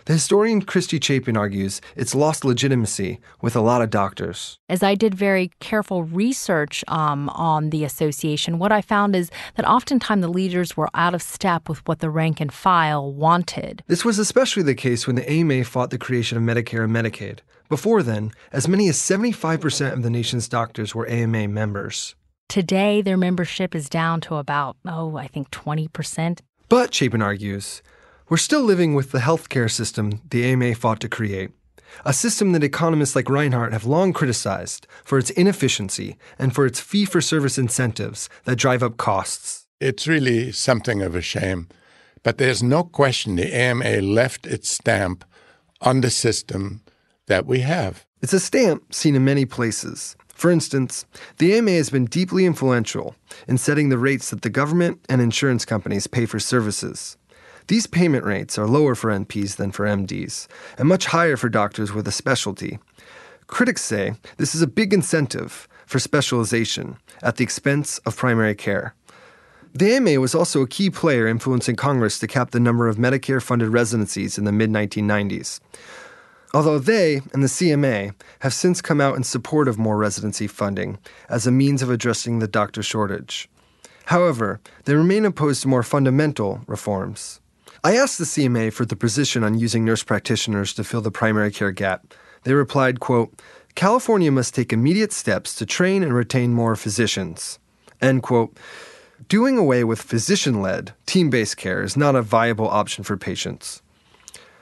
[0.05, 4.59] The historian Christy Chapin argues it's lost legitimacy with a lot of doctors.
[4.68, 9.68] As I did very careful research um, on the association, what I found is that
[9.68, 13.84] oftentimes the leaders were out of step with what the rank and file wanted.
[13.86, 17.38] This was especially the case when the AMA fought the creation of Medicare and Medicaid.
[17.68, 22.16] Before then, as many as 75% of the nation's doctors were AMA members.
[22.48, 26.40] Today, their membership is down to about, oh, I think 20%.
[26.68, 27.82] But, Chapin argues,
[28.33, 31.51] we're still living with the healthcare system the AMA fought to create.
[32.07, 36.80] A system that economists like Reinhardt have long criticized for its inefficiency and for its
[36.80, 39.66] fee for service incentives that drive up costs.
[39.83, 41.68] It's really something of a shame.
[42.22, 45.26] But there's no question the AMA left its stamp
[45.83, 46.80] on the system
[47.26, 48.07] that we have.
[48.22, 50.16] It's a stamp seen in many places.
[50.28, 51.05] For instance,
[51.37, 53.14] the AMA has been deeply influential
[53.47, 57.18] in setting the rates that the government and insurance companies pay for services.
[57.68, 60.48] These payment rates are lower for NPs than for MDs,
[60.78, 62.78] and much higher for doctors with a specialty.
[63.46, 68.94] Critics say this is a big incentive for specialization at the expense of primary care.
[69.74, 73.42] The AMA was also a key player influencing Congress to cap the number of Medicare
[73.42, 75.60] funded residencies in the mid 1990s
[76.54, 80.98] although they and the CMA have since come out in support of more residency funding
[81.28, 83.48] as a means of addressing the doctor shortage.
[84.06, 87.40] However, they remain opposed to more fundamental reforms.
[87.85, 91.51] I asked the CMA for the position on using nurse practitioners to fill the primary
[91.51, 92.14] care gap.
[92.45, 93.43] They replied, quote,
[93.74, 97.59] California must take immediate steps to train and retain more physicians.
[98.01, 98.57] End quote.
[99.28, 103.83] Doing away with physician led, team based care is not a viable option for patients.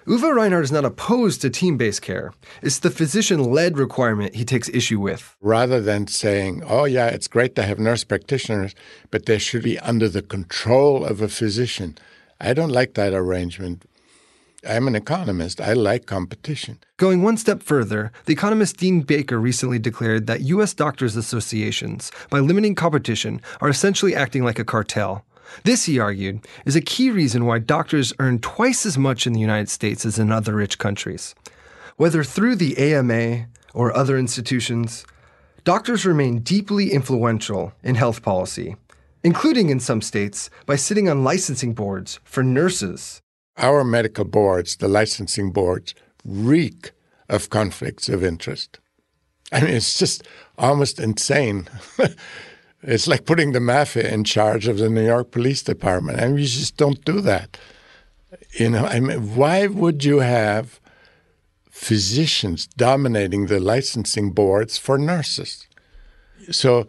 [0.06, 2.32] Uwe Reinhardt is not opposed to team based care.
[2.62, 5.36] It's the physician led requirement he takes issue with.
[5.42, 8.74] Rather than saying, oh, yeah, it's great to have nurse practitioners,
[9.10, 11.98] but they should be under the control of a physician.
[12.40, 13.84] I don't like that arrangement.
[14.66, 15.60] I'm an economist.
[15.60, 16.78] I like competition.
[16.96, 20.74] Going one step further, the economist Dean Baker recently declared that U.S.
[20.74, 25.24] doctors' associations, by limiting competition, are essentially acting like a cartel.
[25.64, 29.40] This, he argued, is a key reason why doctors earn twice as much in the
[29.40, 31.34] United States as in other rich countries.
[31.96, 35.04] Whether through the AMA or other institutions,
[35.64, 38.76] doctors remain deeply influential in health policy,
[39.22, 43.20] including in some states by sitting on licensing boards for nurses.
[43.56, 45.94] Our medical boards, the licensing boards,
[46.24, 46.92] reek
[47.28, 48.78] of conflicts of interest.
[49.52, 50.26] I mean, it's just
[50.58, 51.68] almost insane.
[52.82, 56.18] It's like putting the mafia in charge of the New York Police Department.
[56.18, 57.58] I mean, you just don't do that.
[58.58, 60.80] You know, I mean, why would you have
[61.70, 65.66] physicians dominating the licensing boards for nurses?
[66.50, 66.86] So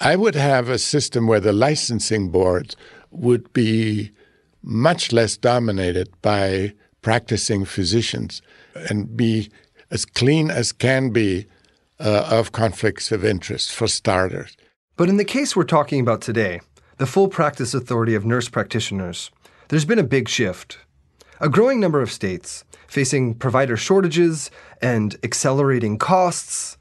[0.00, 2.76] I would have a system where the licensing boards
[3.10, 4.12] would be
[4.62, 8.42] much less dominated by practicing physicians
[8.88, 9.50] and be
[9.90, 11.46] as clean as can be
[11.98, 14.56] uh, of conflicts of interest for starters.
[14.96, 16.60] But in the case we're talking about today,
[16.98, 19.30] the full practice authority of nurse practitioners,
[19.68, 20.78] there's been a big shift.
[21.40, 24.50] A growing number of states, facing provider shortages
[24.82, 26.76] and accelerating costs,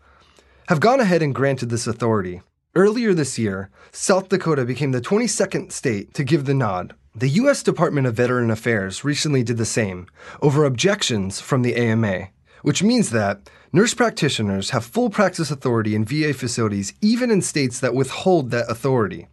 [0.67, 2.41] have gone ahead and granted this authority.
[2.77, 6.93] Earlier this year, South Dakota became the 22nd state to give the nod.
[7.15, 7.63] The U.S.
[7.63, 10.05] Department of Veteran Affairs recently did the same
[10.43, 12.27] over objections from the AMA,
[12.61, 17.79] which means that nurse practitioners have full practice authority in VA facilities even in states
[17.79, 19.27] that withhold that authority.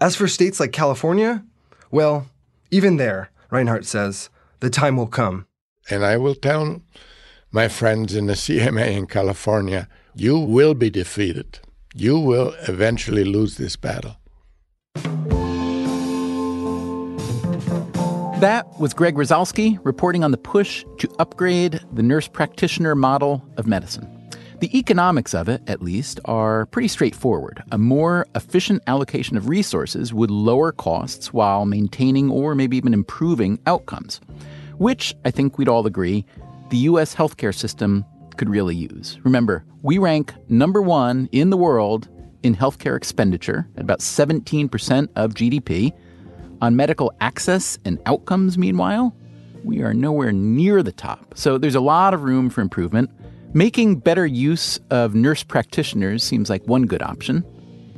[0.00, 1.44] As for states like California,
[1.92, 2.26] well,
[2.72, 5.46] even there, Reinhardt says, the time will come.
[5.88, 6.82] And I will tell
[7.52, 9.86] my friends in the CMA in California,
[10.16, 11.60] you will be defeated.
[11.94, 14.16] You will eventually lose this battle.
[18.40, 23.66] That was Greg Rosalsky reporting on the push to upgrade the nurse practitioner model of
[23.66, 24.08] medicine.
[24.60, 27.62] The economics of it, at least, are pretty straightforward.
[27.72, 33.58] A more efficient allocation of resources would lower costs while maintaining or maybe even improving
[33.66, 34.20] outcomes,
[34.78, 36.24] which I think we'd all agree
[36.70, 37.14] the U.S.
[37.14, 38.04] healthcare system
[38.36, 39.18] could really use.
[39.24, 42.08] Remember, we rank number one in the world
[42.42, 45.92] in healthcare expenditure at about 17% of GDP.
[46.62, 49.14] On medical access and outcomes, meanwhile,
[49.64, 51.34] we are nowhere near the top.
[51.36, 53.10] So there's a lot of room for improvement.
[53.52, 57.44] Making better use of nurse practitioners seems like one good option.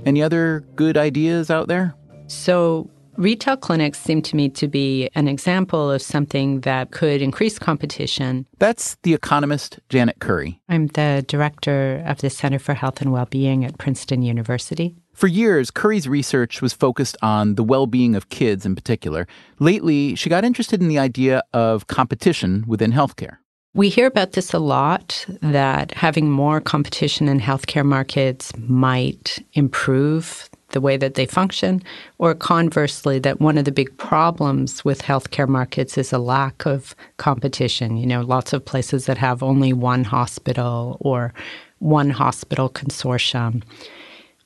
[0.07, 1.95] Any other good ideas out there?
[2.26, 7.58] So, Retail clinics seem to me to be an example of something that could increase
[7.58, 8.46] competition.
[8.58, 10.60] That's the economist Janet Currie.
[10.68, 14.96] I'm the director of the Center for Health and Wellbeing at Princeton University.
[15.12, 19.26] For years, Currie's research was focused on the well being of kids in particular.
[19.58, 23.36] Lately, she got interested in the idea of competition within healthcare.
[23.74, 30.50] We hear about this a lot that having more competition in healthcare markets might improve
[30.73, 31.83] the way that they function,
[32.18, 36.95] or conversely, that one of the big problems with healthcare markets is a lack of
[37.16, 37.97] competition.
[37.97, 41.33] You know, lots of places that have only one hospital or
[41.79, 43.62] one hospital consortium,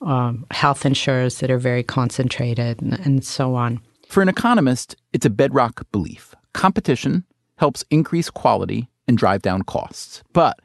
[0.00, 3.80] um, health insurers that are very concentrated, and, and so on.
[4.08, 6.34] For an economist, it's a bedrock belief.
[6.52, 7.24] Competition
[7.56, 10.22] helps increase quality and drive down costs.
[10.32, 10.60] But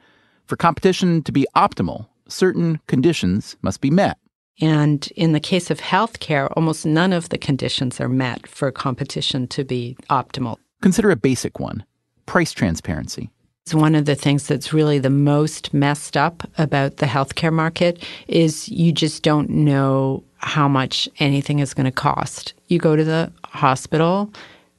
[0.46, 4.18] for competition to be optimal, certain conditions must be met.
[4.60, 9.48] And in the case of healthcare, almost none of the conditions are met for competition
[9.48, 10.56] to be optimal.
[10.82, 11.84] Consider a basic one
[12.26, 13.30] price transparency.
[13.64, 18.02] It's one of the things that's really the most messed up about the healthcare market
[18.26, 22.54] is you just don't know how much anything is going to cost.
[22.66, 24.32] You go to the hospital,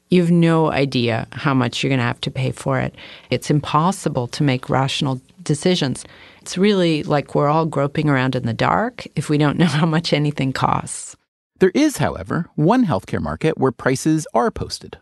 [0.09, 2.93] you have no idea how much you're going to have to pay for it.
[3.30, 6.03] It's impossible to make rational decisions.
[6.44, 9.86] It's really like we're all groping around in the dark if we don't know how
[9.86, 11.16] much anything costs.
[11.60, 14.98] There is, however, one healthcare market where prices are posted.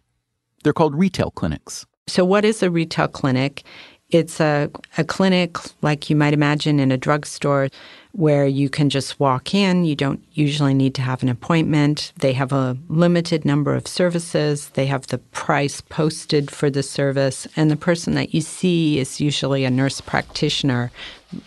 [0.64, 1.88] They're called retail clinics.
[2.06, 3.64] So, what is a retail clinic?
[4.12, 4.70] It's a,
[5.00, 7.70] a clinic like you might imagine in a drugstore
[8.14, 9.86] where you can just walk in.
[9.86, 12.12] You don't usually need to have an appointment.
[12.20, 14.70] They have a limited number of services.
[14.70, 17.48] They have the price posted for the service.
[17.56, 20.92] And the person that you see is usually a nurse practitioner.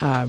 [0.01, 0.29] Uh,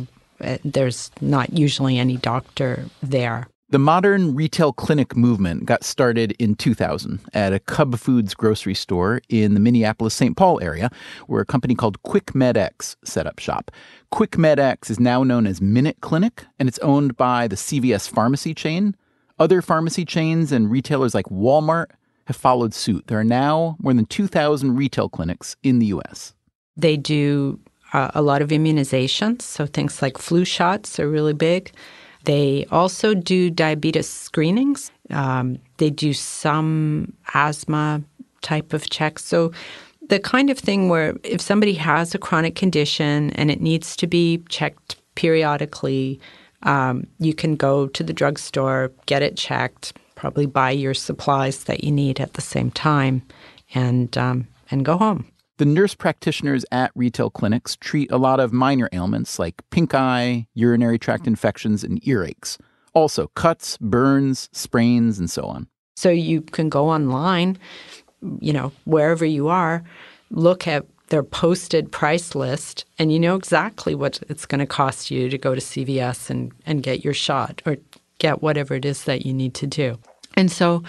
[0.63, 3.47] there's not usually any doctor there.
[3.69, 9.21] The modern retail clinic movement got started in 2000 at a Cub Foods grocery store
[9.27, 10.37] in the Minneapolis St.
[10.37, 10.91] Paul area,
[11.25, 13.71] where a company called QuickMedX set up shop.
[14.13, 18.95] QuickMedX is now known as Minute Clinic, and it's owned by the CVS pharmacy chain.
[19.39, 21.87] Other pharmacy chains and retailers like Walmart
[22.25, 23.07] have followed suit.
[23.07, 26.35] There are now more than 2,000 retail clinics in the U.S.
[26.77, 27.59] They do
[27.93, 31.71] uh, a lot of immunizations, so things like flu shots are really big.
[32.25, 34.91] They also do diabetes screenings.
[35.11, 38.03] Um, they do some asthma
[38.41, 39.23] type of checks.
[39.25, 39.51] So,
[40.07, 44.05] the kind of thing where if somebody has a chronic condition and it needs to
[44.05, 46.19] be checked periodically,
[46.61, 51.83] um, you can go to the drugstore, get it checked, probably buy your supplies that
[51.83, 53.23] you need at the same time,
[53.73, 55.25] and um, and go home.
[55.57, 60.47] The nurse practitioners at retail clinics treat a lot of minor ailments like pink eye,
[60.53, 62.57] urinary tract infections, and earaches.
[62.93, 65.67] Also, cuts, burns, sprains, and so on.
[65.95, 67.57] So you can go online,
[68.41, 69.81] you know, wherever you are,
[70.29, 75.09] look at their posted price list, and you know exactly what it's going to cost
[75.09, 77.77] you to go to CVS and, and get your shot or
[78.19, 79.97] get whatever it is that you need to do.
[80.35, 80.83] And so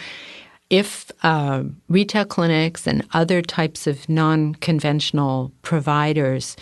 [0.71, 6.57] if uh, retail clinics and other types of non conventional providers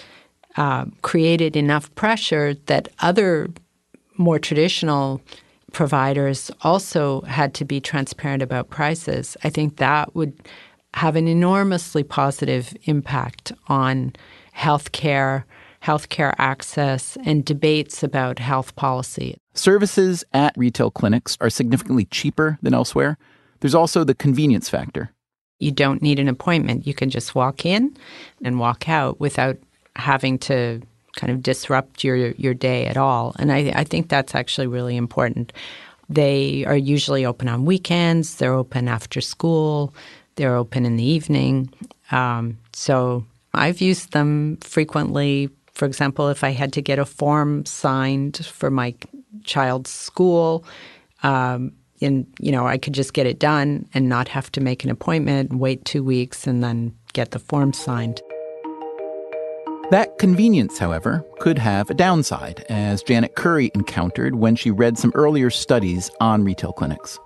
[0.57, 3.49] uh, created enough pressure that other
[4.17, 5.21] more traditional
[5.73, 10.33] providers also had to be transparent about prices, I think that would
[10.95, 14.15] have an enormously positive impact on
[14.57, 15.43] healthcare,
[15.83, 19.37] healthcare access and debates about health policy.
[19.55, 23.19] Services at retail clinics are significantly cheaper than elsewhere.
[23.65, 25.11] There's also the convenience factor.
[25.59, 26.87] You don't need an appointment.
[26.87, 27.97] You can just walk in
[28.43, 29.57] and walk out without
[29.97, 30.83] having to
[31.17, 33.35] kind of disrupt your your day at all.
[33.39, 35.55] And I, I think that's actually really important.
[36.11, 38.35] They are usually open on weekends.
[38.35, 39.95] They're open after school.
[40.37, 41.73] They're open in the evening.
[42.11, 45.49] Um, so I've used them frequently.
[45.73, 48.95] For example, if I had to get a form signed for my
[49.43, 50.67] child's school,
[51.23, 54.85] um, and you know, I could just get it done and not have to make
[54.85, 58.21] an appointment, wait two weeks, and then get the form signed.
[59.91, 65.13] That convenience, however, could have a downside, as Janet Currie encountered when she read some
[65.15, 67.19] earlier studies on retail clinics.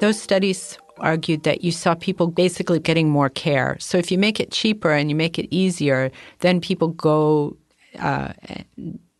[0.00, 3.76] Those studies argued that you saw people basically getting more care.
[3.78, 7.56] So if you make it cheaper and you make it easier, then people go
[7.98, 8.32] uh,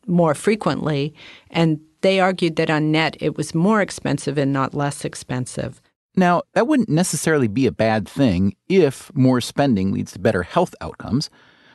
[0.06, 1.14] more frequently.
[1.50, 5.80] And they argued that on net it was more expensive and not less expensive.
[6.16, 10.74] Now, that wouldn't necessarily be a bad thing if more spending leads to better health
[10.82, 11.30] outcomes.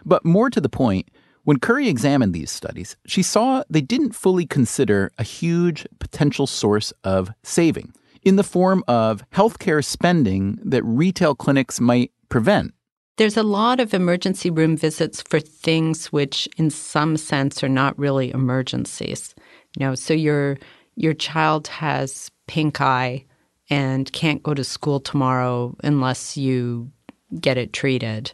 [0.06, 1.10] But more to the point,
[1.46, 6.94] when Currie examined these studies, she saw they didn't fully consider a huge potential source
[7.04, 12.76] of saving in the form of healthcare spending that retail clinics might prevent.
[13.18, 17.98] There's a lot of emergency room visits for things which, in some sense, are not
[17.98, 19.34] really emergencies.
[19.78, 20.58] You know, so your
[20.96, 23.26] your child has pink eye
[23.70, 26.92] and can't go to school tomorrow unless you
[27.40, 28.32] get it treated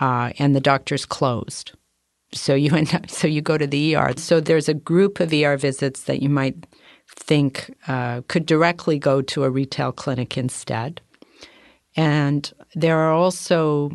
[0.00, 1.72] uh, and the doctor's closed.
[2.32, 4.14] So you end up, so you go to the ER.
[4.16, 6.66] So there's a group of ER visits that you might
[7.08, 11.00] think uh, could directly go to a retail clinic instead.
[11.94, 13.90] And there are also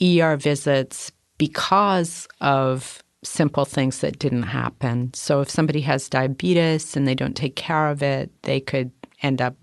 [0.00, 5.12] ER visits because of simple things that didn't happen.
[5.14, 8.90] So if somebody has diabetes and they don't take care of it, they could
[9.22, 9.56] end up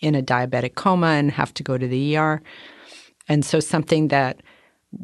[0.00, 2.40] in a diabetic coma and have to go to the ER.
[3.28, 4.42] And so something that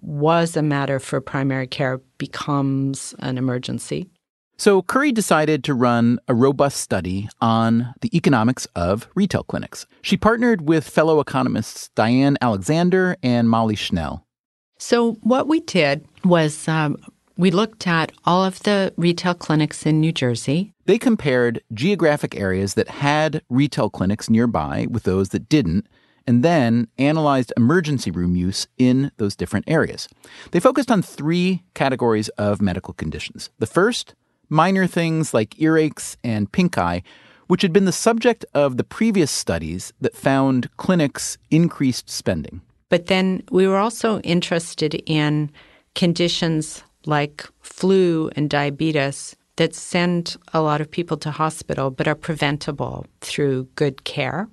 [0.01, 4.09] was a matter for primary care becomes an emergency.
[4.57, 9.85] So Currie decided to run a robust study on the economics of retail clinics.
[10.01, 14.25] She partnered with fellow economists Diane Alexander and Molly Schnell.
[14.79, 16.97] So what we did was um,
[17.37, 20.73] we looked at all of the retail clinics in New Jersey.
[20.87, 25.87] They compared geographic areas that had retail clinics nearby with those that didn't
[26.27, 30.09] and then analyzed emergency room use in those different areas.
[30.53, 33.51] They focused on three categories of medical conditions.
[33.59, 34.15] The first,
[34.49, 37.03] minor things like earaches and pink eye,
[37.47, 42.63] which had been the subject of the previous studies that found clinics increased spending.
[42.89, 45.51] But then we were also interested in
[45.95, 52.15] conditions like flu and diabetes that send a lot of people to hospital but are
[52.15, 54.49] preventable through good care.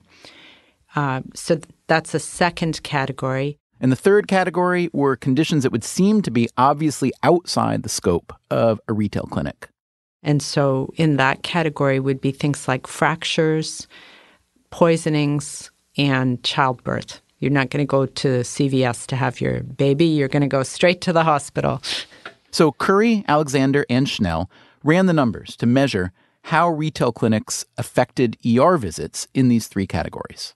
[0.96, 3.58] Uh, so that's a second category.
[3.80, 8.32] And the third category were conditions that would seem to be obviously outside the scope
[8.52, 9.70] of a retail clinic.
[10.22, 13.88] And so in that category would be things like fractures,
[14.70, 17.22] poisonings, and childbirth.
[17.40, 20.62] You're not going to go to CVS to have your baby, you're going to go
[20.62, 21.82] straight to the hospital.
[22.52, 24.50] So Currie, Alexander, and Schnell
[24.84, 26.12] ran the numbers to measure
[26.46, 30.56] how retail clinics affected ER visits in these three categories.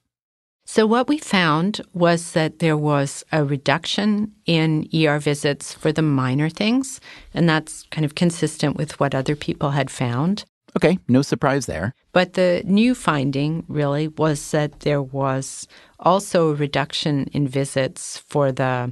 [0.67, 6.01] So, what we found was that there was a reduction in ER visits for the
[6.01, 6.99] minor things,
[7.35, 10.43] and that's kind of consistent with what other people had found.
[10.75, 11.93] Okay, no surprise there.
[12.13, 15.67] But the new finding really was that there was
[15.99, 18.91] also a reduction in visits for the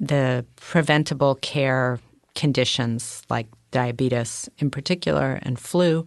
[0.00, 2.00] the preventable care
[2.34, 6.06] conditions like diabetes in particular and flu.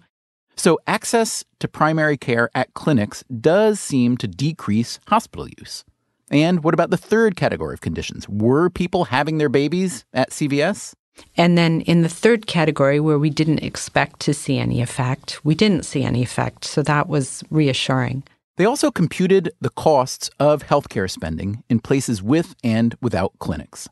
[0.55, 5.83] So, access to primary care at clinics does seem to decrease hospital use.
[6.29, 8.27] And what about the third category of conditions?
[8.27, 10.93] Were people having their babies at CVS?
[11.35, 15.55] And then in the third category, where we didn't expect to see any effect, we
[15.55, 16.65] didn't see any effect.
[16.65, 18.23] So that was reassuring.
[18.57, 23.87] They also computed the costs of healthcare spending in places with and without clinics.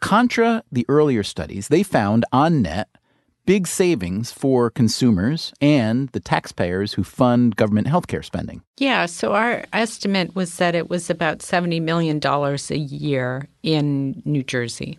[0.00, 2.88] Contra the earlier studies, they found on net
[3.46, 8.60] big savings for consumers and the taxpayers who fund government healthcare spending.
[8.76, 14.42] Yeah, so our estimate was that it was about $70 million a year in New
[14.42, 14.98] Jersey.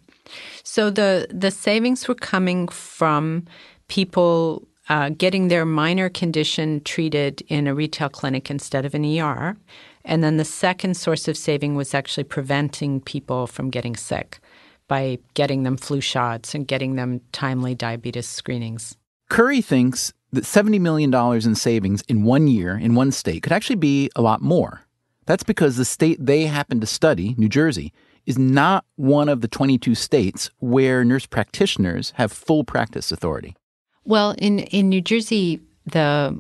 [0.64, 3.46] So the, the savings were coming from
[3.90, 9.58] people uh, getting their minor condition treated in a retail clinic instead of an ER.
[10.06, 14.40] And then the second source of saving was actually preventing people from getting sick
[14.88, 18.96] by getting them flu shots and getting them timely diabetes screenings.
[19.30, 23.76] Currie thinks that $70 million in savings in one year in one state could actually
[23.76, 24.82] be a lot more.
[25.26, 27.94] That's because the state they happen to study, New Jersey,
[28.26, 33.56] is not one of the 22 states where nurse practitioners have full practice authority.
[34.04, 36.40] Well, in, in New Jersey, the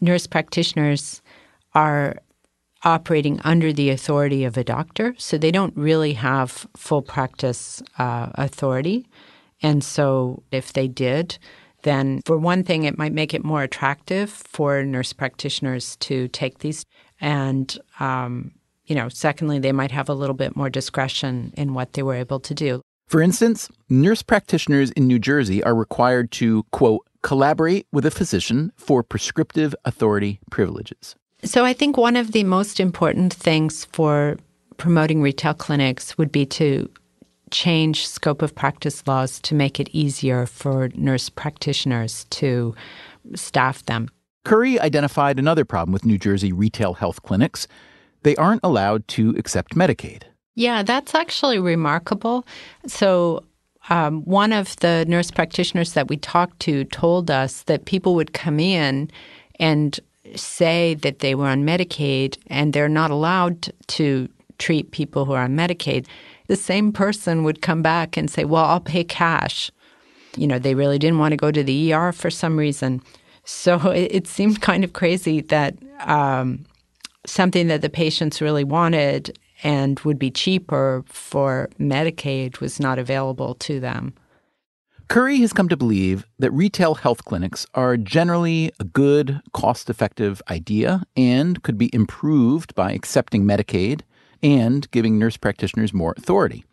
[0.00, 1.22] nurse practitioners
[1.74, 2.16] are
[2.84, 8.28] operating under the authority of a doctor, so they don't really have full practice uh,
[8.34, 9.06] authority.
[9.62, 11.38] And so, if they did,
[11.82, 16.58] then for one thing, it might make it more attractive for nurse practitioners to take
[16.58, 16.84] these.
[17.20, 18.52] And, um,
[18.86, 22.14] you know, secondly, they might have a little bit more discretion in what they were
[22.14, 22.82] able to do.
[23.06, 28.72] For instance, nurse practitioners in New Jersey are required to, quote, collaborate with a physician
[28.76, 31.14] for prescriptive authority privileges.
[31.44, 34.38] So I think one of the most important things for
[34.78, 36.88] promoting retail clinics would be to
[37.50, 42.74] change scope of practice laws to make it easier for nurse practitioners to
[43.34, 44.08] staff them.
[44.44, 47.66] Currie identified another problem with New Jersey retail health clinics.
[48.22, 50.22] They aren't allowed to accept Medicaid.
[50.54, 52.46] Yeah, that's actually remarkable.
[52.86, 53.44] So,
[53.90, 58.32] um, one of the nurse practitioners that we talked to told us that people would
[58.32, 59.10] come in
[59.60, 60.00] and
[60.36, 64.28] say that they were on Medicaid and they're not allowed to
[64.58, 66.06] treat people who are on Medicaid,
[66.46, 69.70] the same person would come back and say, Well, I'll pay cash.
[70.36, 73.02] You know, they really didn't want to go to the ER for some reason.
[73.44, 76.64] So it, it seemed kind of crazy that um,
[77.26, 83.54] something that the patients really wanted and would be cheaper for Medicaid was not available
[83.54, 84.14] to them.
[85.08, 90.40] Currie has come to believe that retail health clinics are generally a good, cost effective
[90.48, 94.00] idea and could be improved by accepting Medicaid
[94.42, 96.64] and giving nurse practitioners more authority.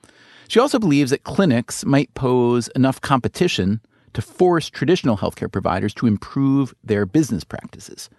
[0.48, 3.82] She also believes that clinics might pose enough competition
[4.14, 8.10] to force traditional healthcare providers to improve their business practices.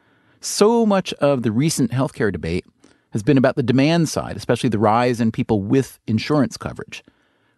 [0.41, 2.67] So much of the recent healthcare debate
[3.11, 7.03] has been about the demand side, especially the rise in people with insurance coverage.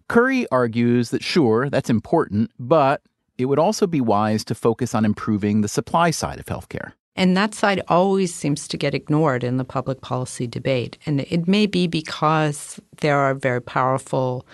[0.08, 3.02] Currie argues that sure, that's important, but
[3.38, 6.92] it would also be wise to focus on improving the supply side of healthcare.
[7.16, 10.98] And that side always seems to get ignored in the public policy debate.
[11.06, 14.46] And it may be because there are very powerful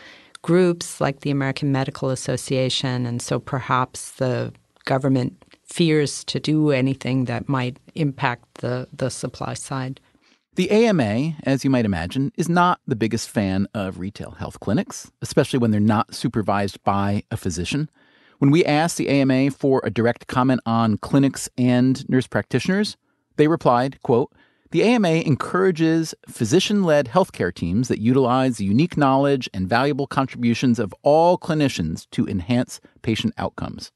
[0.42, 4.52] groups like the American Medical Association, and so perhaps the
[4.84, 10.00] government fears to do anything that might impact the, the supply side.
[10.56, 15.12] The AMA, as you might imagine, is not the biggest fan of retail health clinics,
[15.22, 17.88] especially when they're not supervised by a physician.
[18.38, 22.96] When we asked the AMA for a direct comment on clinics and nurse practitioners,
[23.36, 24.32] they replied, quote,
[24.72, 30.80] the AMA encourages physician led healthcare teams that utilize the unique knowledge and valuable contributions
[30.80, 33.92] of all clinicians to enhance patient outcomes.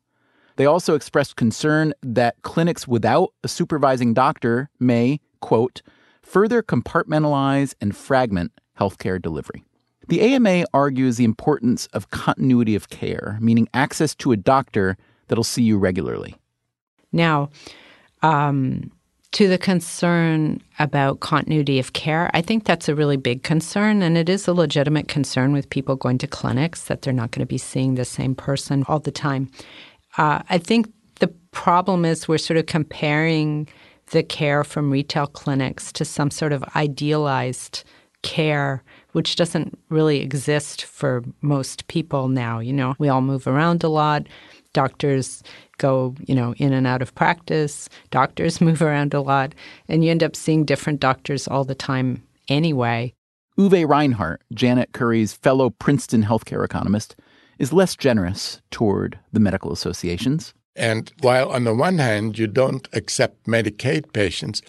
[0.57, 5.83] They also expressed concern that clinics without a supervising doctor may, quote,
[6.25, 9.63] further compartmentalize and fragment healthcare delivery.
[10.09, 14.97] The AMA argues the importance of continuity of care, meaning access to a doctor
[15.29, 16.35] that'll see you regularly.
[17.13, 17.51] Now,
[18.23, 18.91] um,
[19.33, 24.17] to the concern about continuity of care, I think that's a really big concern, and
[24.17, 27.47] it is a legitimate concern with people going to clinics that they're not going to
[27.47, 29.51] be seeing the same person all the time.
[30.19, 33.69] Uh, I think the problem is we're sort of comparing
[34.07, 37.85] the care from retail clinics to some sort of idealized
[38.23, 38.83] care
[39.13, 42.95] which doesn't really exist for most people now you know?
[42.99, 44.27] We all move around a lot.
[44.73, 45.43] Doctors
[45.79, 47.89] go you know in and out of practice.
[48.11, 49.55] Doctors move around a lot.
[49.89, 53.15] And you end up seeing different doctors all the time anyway.
[53.59, 57.15] Uwe reinhardt janet currie's fellow princeton healthcare economist
[57.59, 62.89] is less generous toward the medical associations and while on the one hand you don't
[62.93, 64.63] accept Medicaid patients,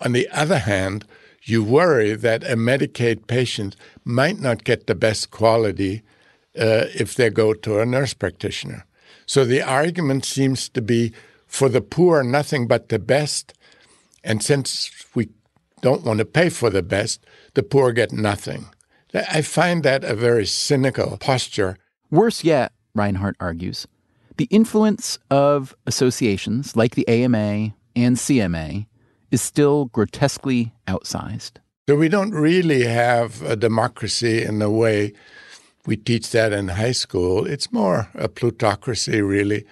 [0.00, 1.04] on the other hand,
[1.44, 6.02] you worry that a Medicaid patient might not get the best quality
[6.58, 8.84] uh, if they go to a nurse practitioner.
[9.26, 11.12] So the argument seems to be
[11.46, 13.54] for the poor, nothing but the best.
[14.24, 15.28] And since we
[15.80, 18.66] don't want to pay for the best, the poor get nothing.
[19.14, 21.76] I find that a very cynical posture.
[22.10, 23.86] Worse yet, Reinhardt argues,
[24.36, 28.86] the influence of associations like the AMA and CMA
[29.30, 31.52] is still grotesquely outsized.
[31.88, 35.12] So we don't really have a democracy in the way
[35.84, 37.44] we teach that in high school.
[37.44, 39.64] It's more a plutocracy, really,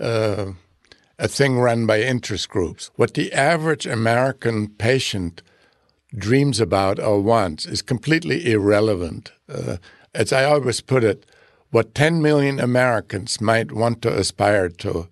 [0.00, 0.52] uh,
[1.18, 2.90] a thing run by interest groups.
[2.96, 5.42] What the average American patient
[6.16, 9.32] dreams about or wants is completely irrelevant.
[9.48, 9.76] Uh,
[10.14, 11.26] as I always put it,
[11.70, 15.08] what 10 million Americans might want to aspire to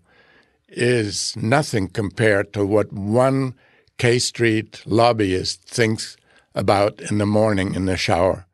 [0.69, 3.55] is nothing compared to what one
[3.99, 6.17] K Street lobbyist thinks
[6.55, 8.47] about in the morning in the shower.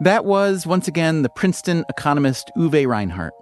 [0.00, 3.34] That was, once again, the Princeton economist Uwe Reinhardt.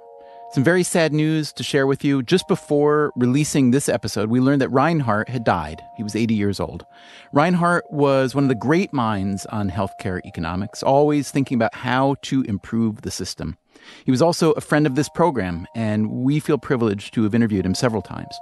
[0.52, 2.24] Some very sad news to share with you.
[2.24, 5.80] Just before releasing this episode, we learned that Reinhardt had died.
[5.96, 6.84] He was 80 years old.
[7.32, 12.42] Reinhardt was one of the great minds on healthcare economics, always thinking about how to
[12.42, 13.58] improve the system.
[14.04, 17.64] He was also a friend of this program, and we feel privileged to have interviewed
[17.64, 18.36] him several times.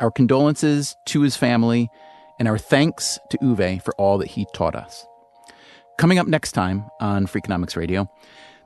[0.00, 1.88] Our condolences to his family,
[2.38, 5.06] and our thanks to Uwe for all that he taught us.
[5.96, 8.06] Coming up next time on Freakonomics Radio,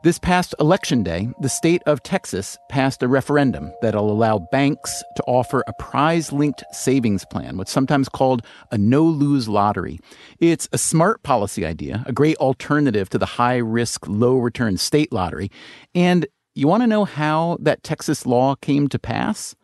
[0.04, 5.24] this past election day, the state of Texas passed a referendum that'll allow banks to
[5.24, 9.98] offer a prize linked savings plan, what's sometimes called a no lose lottery.
[10.38, 15.12] It's a smart policy idea, a great alternative to the high risk, low return state
[15.12, 15.50] lottery.
[15.96, 19.56] And you want to know how that Texas law came to pass?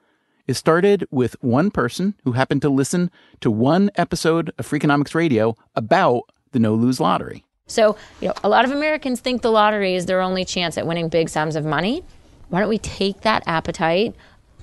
[0.48, 3.10] It started with one person who happened to listen
[3.40, 7.44] to one episode of Freakonomics Radio about the no lose lottery.
[7.66, 10.86] So, you know, a lot of Americans think the lottery is their only chance at
[10.86, 12.04] winning big sums of money.
[12.50, 14.14] Why don't we take that appetite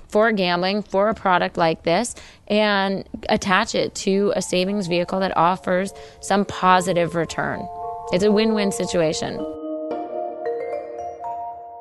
[0.08, 2.14] for gambling for a product like this
[2.46, 7.66] and attach it to a savings vehicle that offers some positive return?
[8.12, 9.36] It's a win win situation.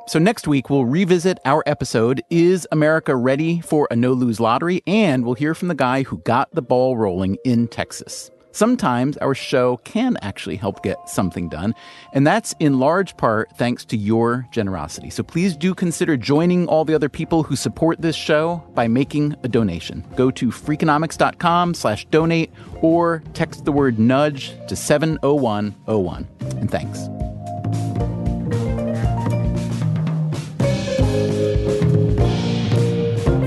[0.08, 4.82] So, next week, we'll revisit our episode Is America Ready for a No Lose Lottery?
[4.88, 8.32] And we'll hear from the guy who got the ball rolling in Texas.
[8.52, 11.74] Sometimes our show can actually help get something done,
[12.14, 15.10] and that's in large part thanks to your generosity.
[15.10, 19.36] So please do consider joining all the other people who support this show by making
[19.44, 20.06] a donation.
[20.16, 26.28] Go to freakonomics.com slash donate or text the word nudge to 70101.
[26.58, 27.08] And thanks.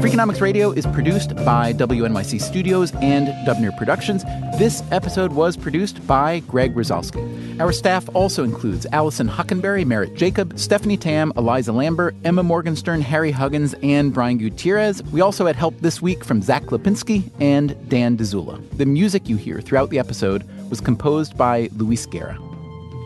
[0.04, 4.22] Freakonomics Radio is produced by WNYC Studios and Dubner Productions.
[4.58, 7.58] This episode was produced by Greg Rosalsky.
[7.58, 13.30] Our staff also includes Alison Hockenberry, Merritt Jacob, Stephanie Tam, Eliza Lambert, Emma Morgenstern, Harry
[13.30, 15.02] Huggins, and Brian Gutierrez.
[15.04, 18.60] We also had help this week from Zack Lapinski and Dan Dzula.
[18.76, 22.38] The music you hear throughout the episode was composed by Luis Guerra.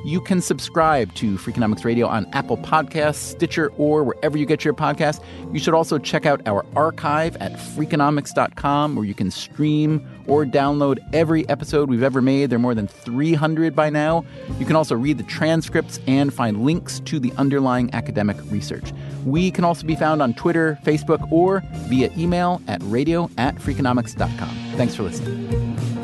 [0.05, 4.75] You can subscribe to Freakonomics Radio on Apple Podcasts, Stitcher, or wherever you get your
[4.75, 5.23] podcasts.
[5.53, 10.99] You should also check out our archive at freakonomics.com where you can stream or download
[11.13, 12.51] every episode we've ever made.
[12.51, 14.25] There are more than 300 by now.
[14.59, 18.93] You can also read the transcripts and find links to the underlying academic research.
[19.25, 24.49] We can also be found on Twitter, Facebook, or via email at radio at freakonomics.com.
[24.77, 25.98] Thanks for listening.